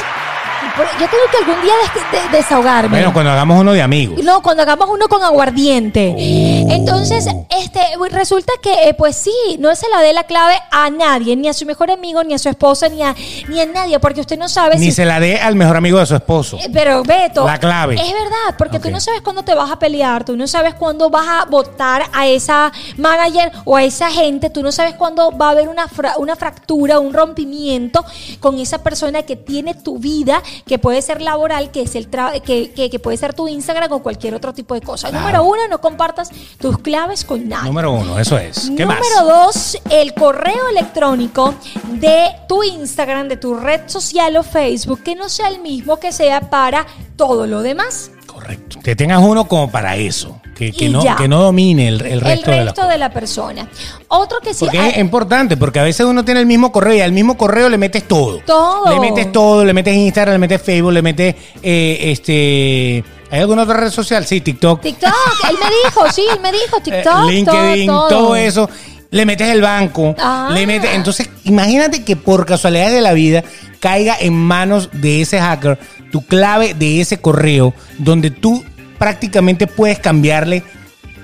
[0.77, 2.89] por- yo tengo que algún día des- de- desahogarme.
[2.99, 4.23] bueno, cuando hagamos uno de amigos.
[4.23, 6.15] No, cuando hagamos uno con aguardiente.
[6.17, 6.71] Oh.
[6.73, 7.27] Entonces,
[7.59, 7.81] este,
[8.11, 11.53] resulta que, eh, pues sí, no se la dé la clave a nadie, ni a
[11.53, 13.15] su mejor amigo, ni a su esposa, ni a,
[13.49, 14.93] ni a nadie, porque usted no sabe Ni si.
[14.93, 16.57] se la dé al mejor amigo de su esposo.
[16.59, 17.95] Eh, Pero Beto, La clave.
[17.95, 21.11] es verdad, porque tú no sabes cuándo te vas a pelear, tú no sabes cuándo
[21.11, 25.49] vas a votar a esa manager o a esa gente, tú no sabes cuándo va
[25.49, 28.05] a haber una, fra- una fractura, un rompimiento
[28.41, 32.09] con esa persona que tiene tu vida, que puede ser laboral, que es el
[32.45, 35.09] que, que- que puede ser tu Instagram o cualquier otro tipo de cosa.
[35.11, 35.25] Claro.
[35.27, 37.65] Número uno, no compartas tus claves con nadie.
[37.67, 38.71] Número uno, eso es.
[38.77, 39.27] ¿Qué Número más?
[39.27, 41.55] dos, el correo electrónico
[41.93, 46.13] de tu Instagram, de tu red social o Facebook, que no sea el mismo que
[46.13, 46.87] sea para
[47.17, 48.11] todo lo demás.
[48.57, 48.81] Correcto.
[48.83, 50.41] Que tengas uno como para eso.
[50.57, 51.17] Que, que no, ya.
[51.17, 53.69] que no domine el, el resto, el de la resto de la persona.
[54.09, 54.65] Otro que sí.
[54.67, 57.37] Porque ah, es importante, porque a veces uno tiene el mismo correo y al mismo
[57.39, 58.41] correo le metes todo.
[58.45, 58.91] Todo.
[58.93, 63.03] Le metes todo, le metes Instagram, le metes Facebook, le metes eh, este.
[63.31, 64.27] ¿Hay alguna otra red social?
[64.27, 64.83] Sí, TikTok.
[64.83, 65.13] TikTok,
[65.49, 67.31] él me dijo, sí, él me dijo eh, TikTok.
[67.31, 68.37] LinkedIn, todo, todo.
[68.37, 68.69] eso.
[69.13, 70.51] Le metes el banco, Ah.
[70.53, 70.91] le metes.
[70.95, 73.43] Entonces, imagínate que por casualidades de la vida
[73.81, 75.79] caiga en manos de ese hacker
[76.11, 78.65] tu clave de ese correo, donde tú
[78.99, 80.63] prácticamente puedes cambiarle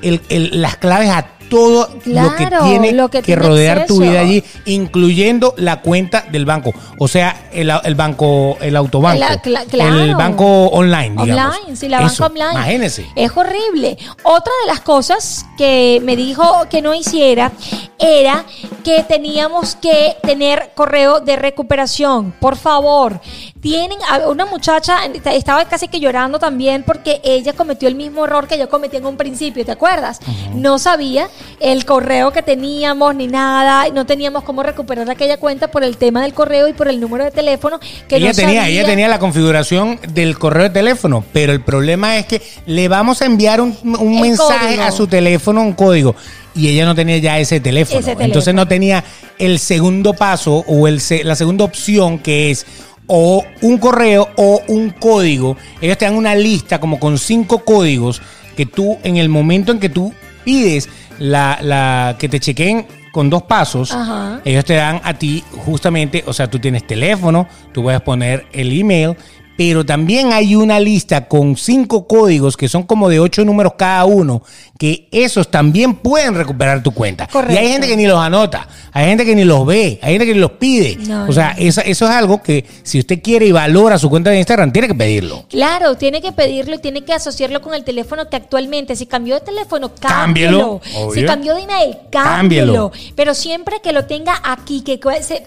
[0.03, 4.01] el- el- las claves a todo lo que tiene lo que que, tiene rodear tu
[4.01, 6.73] vida allí, incluyendo la cuenta del banco.
[6.99, 9.21] O sea, el, el banco, el autobanco.
[9.21, 10.01] La- cla- claro.
[10.01, 11.57] El banco online, digamos.
[11.59, 12.51] Online, sí, la banca online.
[12.51, 13.07] Imagínense.
[13.15, 13.97] Es horrible.
[14.25, 17.53] Otra de las cosas que me dijo que no hiciera
[18.01, 18.45] era
[18.83, 22.33] que teníamos que tener correo de recuperación.
[22.41, 23.21] Por favor,
[23.67, 24.99] tienen a- una muchacha
[25.33, 29.07] estaba casi que llorando también porque ella cometió el mismo error que yo cometí en
[29.07, 30.21] un principio, ¿te acuerdas?
[30.55, 35.83] No sabía el correo que teníamos ni nada, no teníamos cómo recuperar aquella cuenta por
[35.83, 38.69] el tema del correo y por el número de teléfono que ella no tenía, sabía.
[38.69, 43.21] ella tenía la configuración del correo de teléfono, pero el problema es que le vamos
[43.21, 44.83] a enviar un, mensaje código.
[44.85, 46.15] a su teléfono, un código.
[46.55, 48.01] Y ella no tenía ya ese teléfono.
[48.01, 49.05] Ese Entonces no tenía
[49.39, 52.65] el segundo paso o el, la segunda opción que es
[53.07, 55.57] o un correo o un código.
[55.81, 58.23] Ellos te dan una lista como con cinco códigos
[58.57, 60.13] que tú en el momento en que tú
[60.45, 60.89] pides
[61.19, 64.43] la, la que te chequen con dos pasos, Ajá.
[64.45, 68.79] ellos te dan a ti justamente, o sea, tú tienes teléfono, tú puedes poner el
[68.79, 69.17] email,
[69.57, 74.05] pero también hay una lista con cinco códigos que son como de ocho números cada
[74.05, 74.43] uno,
[74.79, 77.27] que esos también pueden recuperar tu cuenta.
[77.27, 77.55] Correcto.
[77.55, 80.27] Y hay gente que ni los anota, hay gente que ni los ve, hay gente
[80.27, 80.97] que ni los pide.
[81.07, 81.63] No, o sea, no.
[81.65, 84.89] esa- eso es algo que si usted quiere y valora su cuenta de Instagram, tiene
[84.89, 85.45] que pedirlo.
[85.49, 89.35] Claro, tiene que pedirlo y tiene que asociarlo con el teléfono que actualmente, si cambió
[89.37, 91.13] de teléfono, Cámbielo, cámbielo.
[91.15, 92.91] Si cambió de email, Cámbielo.
[92.91, 92.93] cámbielo.
[93.15, 95.01] Pero siempre que lo tenga aquí, que,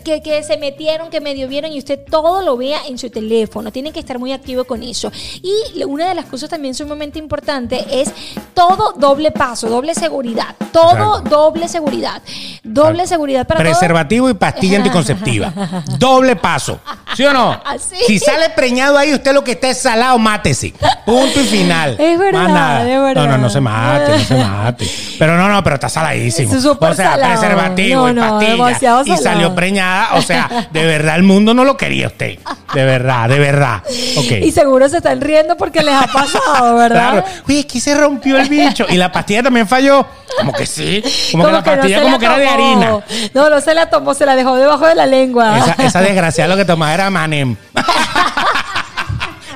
[0.04, 3.72] que, que se metieron, que medio vieron y usted todo lo vea en su teléfono.
[3.72, 5.12] Tiene que estar muy activo con eso.
[5.42, 8.12] Y una de las cosas también sumamente importante es
[8.60, 10.54] todo doble paso, doble seguridad.
[10.74, 11.30] Todo Exacto.
[11.30, 12.22] doble seguridad.
[12.62, 13.70] Doble seguridad para todo.
[13.72, 15.54] Preservativo y pastilla anticonceptiva.
[15.98, 16.80] Doble paso.
[17.16, 17.60] ¿Sí o no?
[17.66, 17.96] Así.
[18.06, 20.74] Si sale preñado ahí, usted lo que está es salado, mátese.
[21.06, 21.96] Punto y final.
[21.98, 22.82] Es verdad, Más nada.
[22.82, 23.26] es verdad.
[23.26, 24.88] No, no, no se mate, no se mate.
[25.18, 26.54] Pero no, no, pero está saladísimo.
[26.54, 27.40] Es o sea, salado.
[27.40, 29.02] preservativo No, y pastilla.
[29.06, 30.16] y salió preñada.
[30.16, 32.40] O sea, de verdad, el mundo no lo quería usted.
[32.74, 33.82] De verdad, de verdad.
[34.18, 34.32] Ok.
[34.44, 37.12] Y seguro se están riendo porque les ha pasado, ¿verdad?
[37.24, 37.26] Claro.
[37.48, 38.86] Oye, es que se rompió el bicho.
[38.90, 40.06] Y la pastilla también falló.
[40.38, 41.04] Como que sí.
[41.32, 43.00] Como, que la pastilla como la que era de harina.
[43.34, 45.58] No, no se la tomó, se la dejó debajo de la lengua.
[45.58, 47.56] Esa, esa desgraciada lo que tomaba era manem.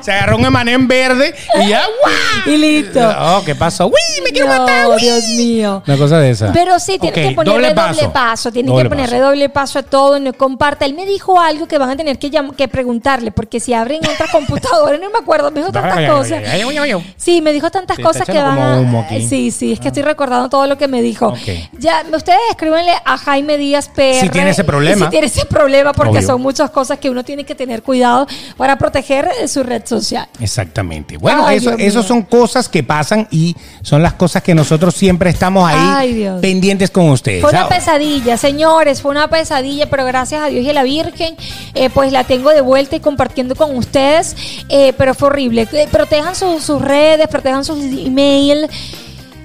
[0.04, 2.54] Se agarró un emanem verde y ya, ¡guau!
[2.54, 3.00] Y listo.
[3.18, 3.86] Oh, ¿qué pasó?
[3.86, 4.88] ¡Uy, me quiero No, matar!
[4.88, 5.00] uy!
[5.00, 5.82] Dios mío.
[5.86, 6.52] Una cosa de esa.
[6.52, 8.52] Pero sí, tiene Ok, que ponerle doble paso.
[8.52, 9.28] Tiene Doble que ponerle paso.
[9.30, 10.20] doble paso a todo.
[10.20, 10.84] No comparta.
[10.84, 14.98] Él me dijo algo que van a tener que, preguntarle, porque si abren otra computadora,
[14.98, 16.42] no me acuerdo, me dijo tantas cosas.
[17.16, 18.80] Sí, me dijo tantas Sí, cosas que van a.
[18.80, 19.26] humo aquí.
[19.26, 21.32] Sí, sí, es que estoy recordando todo lo que me dijo.
[21.78, 24.20] Ya, ustedes escríbanle a Jaime Díaz PR.
[24.20, 25.06] Si tiene ese problema.
[25.06, 26.26] Si tiene ese problema, porque Obvio.
[26.26, 28.26] son muchas cosas que uno tiene que tener cuidado
[28.58, 29.93] para proteger eh, su red social.
[30.40, 31.16] Exactamente.
[31.16, 35.30] Bueno, Ay, eso, eso son cosas que pasan y son las cosas que nosotros siempre
[35.30, 37.40] estamos ahí Ay, pendientes con ustedes.
[37.40, 41.36] Fue una pesadilla, señores, fue una pesadilla, pero gracias a Dios y a la Virgen,
[41.74, 44.36] eh, pues la tengo de vuelta y compartiendo con ustedes,
[44.68, 45.68] eh, pero fue horrible.
[45.72, 48.68] Eh, Protejan sus- sus redes, protejan sus email,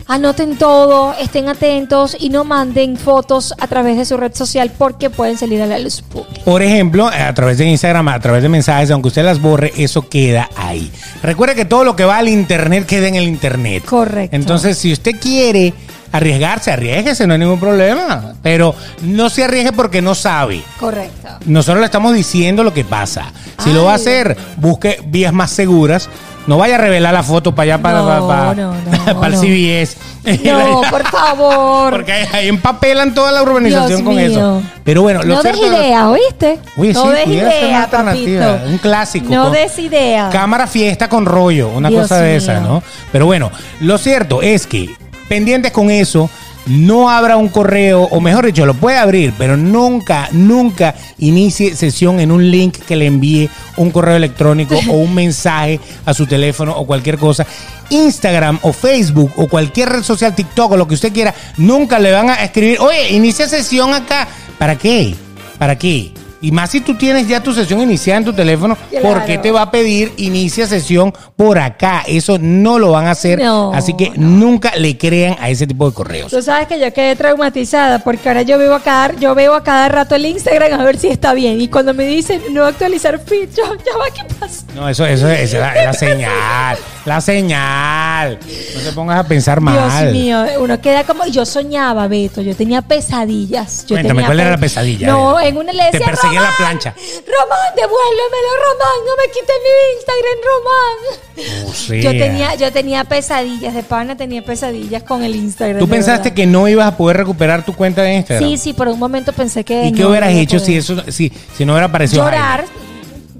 [0.09, 5.11] anoten todo, estén atentos y no manden fotos a través de su red social porque
[5.11, 6.41] pueden salir a la luz pública.
[6.43, 10.09] Por ejemplo, a través de Instagram, a través de mensajes, aunque usted las borre, eso
[10.09, 10.91] queda ahí.
[11.21, 13.85] Recuerde que todo lo que va al internet queda en el internet.
[13.85, 14.35] Correcto.
[14.35, 15.75] Entonces, si usted quiere
[16.11, 18.33] arriesgarse, arriesguese, no hay ningún problema.
[18.41, 20.63] Pero no se arriesgue porque no sabe.
[20.79, 21.29] Correcto.
[21.45, 23.31] Nosotros le estamos diciendo lo que pasa.
[23.63, 26.09] Si lo va a hacer, busque vías más seguras.
[26.49, 28.73] No vaya a revelar la foto para allá, para, No, para, para- no,
[29.13, 29.39] no, para el.
[29.39, 29.97] CBS.
[30.43, 31.91] No, por favor.
[31.93, 34.25] Porque ahí, empapelan toda la urbanización Dios con mío.
[34.31, 34.63] eso.
[34.83, 36.57] Pero bueno, lo no des ideas, ¿oíste?
[36.75, 38.59] Oye, no sí, des papito.
[38.65, 39.27] un clásico.
[39.29, 40.31] No des ideas.
[40.33, 42.67] Cámara fiesta con rollo, una Dios cosa de esa, mío.
[42.67, 42.83] ¿no?
[43.11, 44.89] Pero bueno, lo cierto es que
[45.27, 46.31] pendientes con eso,
[46.69, 52.19] no abra un correo, o mejor dicho, lo puede abrir, pero nunca, nunca inicie sesión
[52.19, 56.75] en un link que le envíe un correo electrónico o un mensaje a su teléfono
[56.77, 57.45] o cualquier cosa.
[57.89, 62.11] Instagram o Facebook o cualquier red social, TikTok o lo que usted quiera, nunca le
[62.11, 64.27] van a escribir, oye, inicia sesión acá.
[64.57, 65.15] ¿Para qué?
[65.57, 66.13] ¿Para qué?
[66.41, 69.51] Y más si tú tienes ya tu sesión iniciada en tu teléfono, ¿por qué te
[69.51, 72.03] va a pedir inicia sesión por acá?
[72.07, 73.39] Eso no lo van a hacer.
[73.39, 74.27] No, así que no.
[74.27, 76.31] nunca le crean a ese tipo de correos.
[76.31, 79.63] Tú sabes que yo quedé traumatizada porque ahora yo veo a cada, yo veo a
[79.63, 81.59] cada rato el Instagram a ver si está bien.
[81.59, 84.63] Y cuando me dicen no actualizar feed, yo, ya va, ¿qué pasa?
[84.75, 86.77] No, eso, eso, es la, la señal.
[87.05, 88.37] La señal.
[88.75, 89.75] No te pongas a pensar mal.
[89.75, 91.25] Dios mío, uno queda como.
[91.25, 93.85] Yo soñaba, Beto, yo tenía pesadillas.
[93.87, 95.07] Yo Cuéntame, tenía ¿cuál era la pesadilla?
[95.07, 96.93] No, en una le ¿Te decía, perseguía seguía la plancha.
[96.93, 101.69] Román, devuélvemelo, Román, no me quites mi Instagram, Román.
[101.69, 105.79] O sea, Yo tenía, yo tenía pesadillas, de pana tenía pesadillas con el Instagram.
[105.79, 106.35] ¿Tú pensaste verdad.
[106.35, 108.49] que no ibas a poder recuperar tu cuenta de Instagram?
[108.49, 109.85] Sí, sí, por un momento pensé que.
[109.85, 112.88] ¿Y qué hubieras hecho si eso si, si no hubiera aparecido Llorar, Jaime?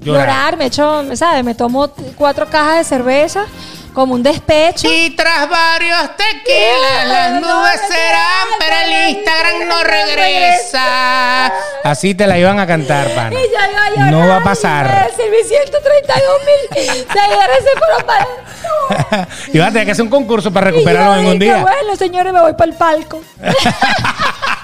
[0.00, 1.44] Llorar, me echo, ¿sabes?
[1.44, 3.44] Me tomo cuatro cajas de cerveza
[3.92, 4.88] como un despecho.
[4.88, 11.52] Y tras varios tequilas, las nubes serán, pero el Instagram no regresa.
[11.84, 13.30] Así te la iban a cantar, pana.
[13.32, 15.10] Y yo iba a llorar, No va a y pasar.
[15.10, 19.28] decir, mis 132 mil seguidores se fueron para...
[19.52, 21.62] y vas a tener que hacer un concurso para Y recuperarlo en un día.
[21.62, 23.20] Bueno, señores, me voy para el palco.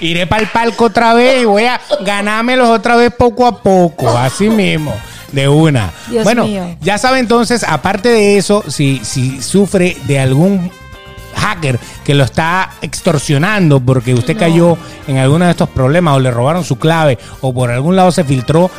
[0.00, 4.08] Iré para el palco otra vez y voy a ganármelos otra vez poco a poco,
[4.16, 4.94] así mismo.
[5.32, 5.90] De una.
[6.08, 6.76] Dios bueno, mío.
[6.80, 10.70] ya sabe entonces, aparte de eso, si, si sufre de algún
[11.36, 14.40] hacker que lo está extorsionando porque usted No.
[14.40, 18.10] cayó en alguno de estos problemas o le robaron su clave o por algún lado
[18.10, 18.70] se filtró,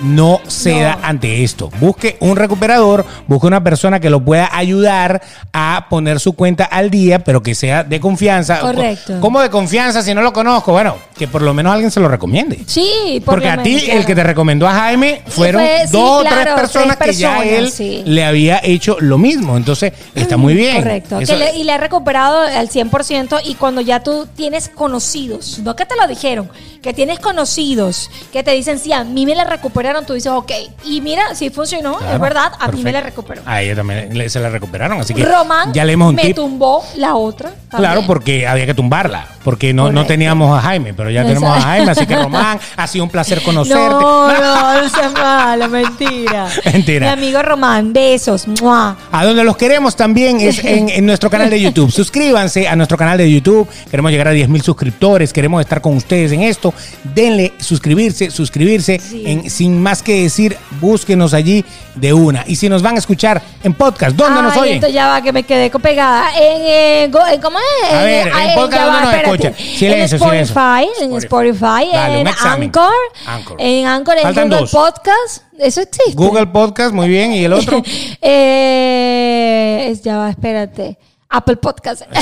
[0.00, 1.06] no ceda No.
[1.06, 1.70] ante esto.
[1.80, 5.20] Busque un recuperador, busque una persona que lo pueda ayudar
[5.52, 8.60] a poner su cuenta al día, pero que sea de confianza.
[8.60, 9.18] Correcto.
[9.20, 10.72] ¿Cómo de confianza si no lo conozco?
[10.72, 12.60] Bueno, que por lo menos alguien se lo recomiende.
[12.66, 16.54] Sí, Porque a ti, el que te recomendó a Jaime, fueron dos o claro, tres
[16.54, 18.02] personas tres que ya él sí.
[18.04, 19.56] le había hecho lo mismo.
[19.56, 20.76] Entonces, está muy bien.
[20.76, 21.20] Correcto.
[21.20, 25.58] Eso- Que le- y le ha recuperado al 100% y cuando ya tú tienes conocidos,
[25.60, 26.48] no que te lo dijeron,
[26.82, 29.44] que tienes conocidos que te dicen, sí, a mí me la
[29.88, 30.52] recuperaron, tú dices, ok.
[30.84, 33.22] Y mira, si funcionó, Claro, es verdad, a mí me la perfecto.
[33.22, 33.42] recuperó.
[33.46, 36.36] A ella también se la recuperaron, así que Román ya leemos un me tip.
[36.36, 37.52] tumbó la otra.
[37.70, 41.40] Claro, porque había que tumbarla, porque no, no teníamos a Jaime, pero ya Exacto.
[41.40, 43.78] tenemos a Jaime, así que Román, ha sido un placer conocerte.
[43.88, 46.48] No, no, no seas mala, mentira.
[46.64, 47.06] Mentira.
[47.06, 48.46] Mi amigo Román, besos.
[48.48, 48.96] ¡mua!
[49.12, 51.90] A donde los queremos también es en, en nuestro canal de YouTube.
[51.90, 53.68] Suscríbanse a nuestro canal de YouTube.
[53.90, 55.32] Queremos llegar a 10 mil suscriptores.
[55.32, 56.72] Queremos estar con ustedes en esto.
[57.14, 58.98] Denle suscribirse, suscribirse.
[58.98, 59.22] Sí.
[59.26, 61.64] En, sin más que decir, búsquenos allí
[61.94, 62.44] de una.
[62.46, 64.74] Y si nos van a escuchar en podcast, ¿dónde nos oyen?
[64.74, 66.30] entonces ya va, que me quedé pegada.
[66.36, 67.92] En, eh, en- ¿Cómo es?
[67.94, 69.48] A ver, en podcast, ya ¿dónde va, nos espérate.
[69.48, 69.54] escuchan?
[69.78, 71.04] Silencio, en Spotify, silencio.
[71.04, 72.28] en Spotify, Dale, en.
[72.28, 72.92] Anchor,
[73.26, 73.56] Anchor.
[73.58, 74.70] en Anchor, en Faltan Google dos.
[74.70, 75.42] Podcast.
[75.58, 76.14] Eso existe.
[76.14, 77.32] Google Podcast, muy bien.
[77.32, 77.82] ¿Y el otro?
[78.22, 80.98] eh, es- ya va, espérate.
[81.30, 82.02] Apple Podcast.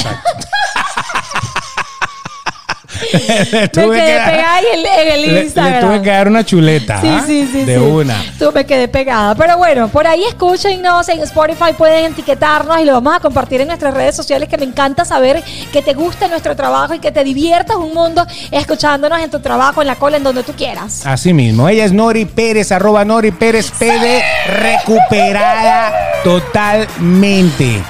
[3.12, 4.66] Le me tuve quedé que pegada en,
[5.06, 5.80] en el le- le Instagram.
[5.80, 7.00] tuve que dar una chuleta.
[7.00, 7.24] Sí, ¿ah?
[7.26, 7.64] sí, sí.
[7.64, 7.80] De sí.
[7.80, 8.16] una.
[8.38, 9.34] Tú me quedé pegada.
[9.34, 13.68] Pero bueno, por ahí escúchenos en Spotify, pueden etiquetarnos y lo vamos a compartir en
[13.68, 14.48] nuestras redes sociales.
[14.48, 15.42] Que me encanta saber
[15.72, 19.80] que te gusta nuestro trabajo y que te diviertas un mundo escuchándonos en tu trabajo,
[19.80, 21.04] en la cola, en donde tú quieras.
[21.06, 21.68] Así mismo.
[21.68, 25.92] Ella es Nori Pérez, arroba Nori Pérez PD, recuperada
[26.24, 27.82] totalmente.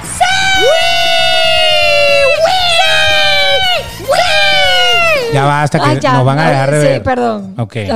[5.37, 7.03] Ya basta que Ay, ya, nos van a dejar de Sí, ver.
[7.03, 7.53] perdón.
[7.57, 7.75] Ok.
[7.75, 7.91] Él,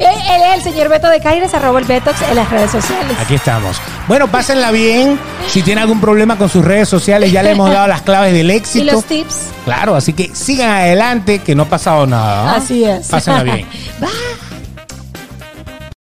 [0.00, 3.16] él es el señor Beto de Caires, arroba el Betox en las redes sociales.
[3.20, 3.76] Aquí estamos.
[4.08, 5.18] Bueno, pásenla bien.
[5.48, 8.50] Si tiene algún problema con sus redes sociales, ya le hemos dado las claves del
[8.50, 8.92] Y éxito.
[8.92, 9.36] los tips.
[9.64, 12.50] Claro, así que sigan adelante, que no ha pasado nada.
[12.52, 12.56] ¿ah?
[12.56, 13.06] Así es.
[13.08, 13.66] Pásenla bien.
[14.00, 14.49] Bye.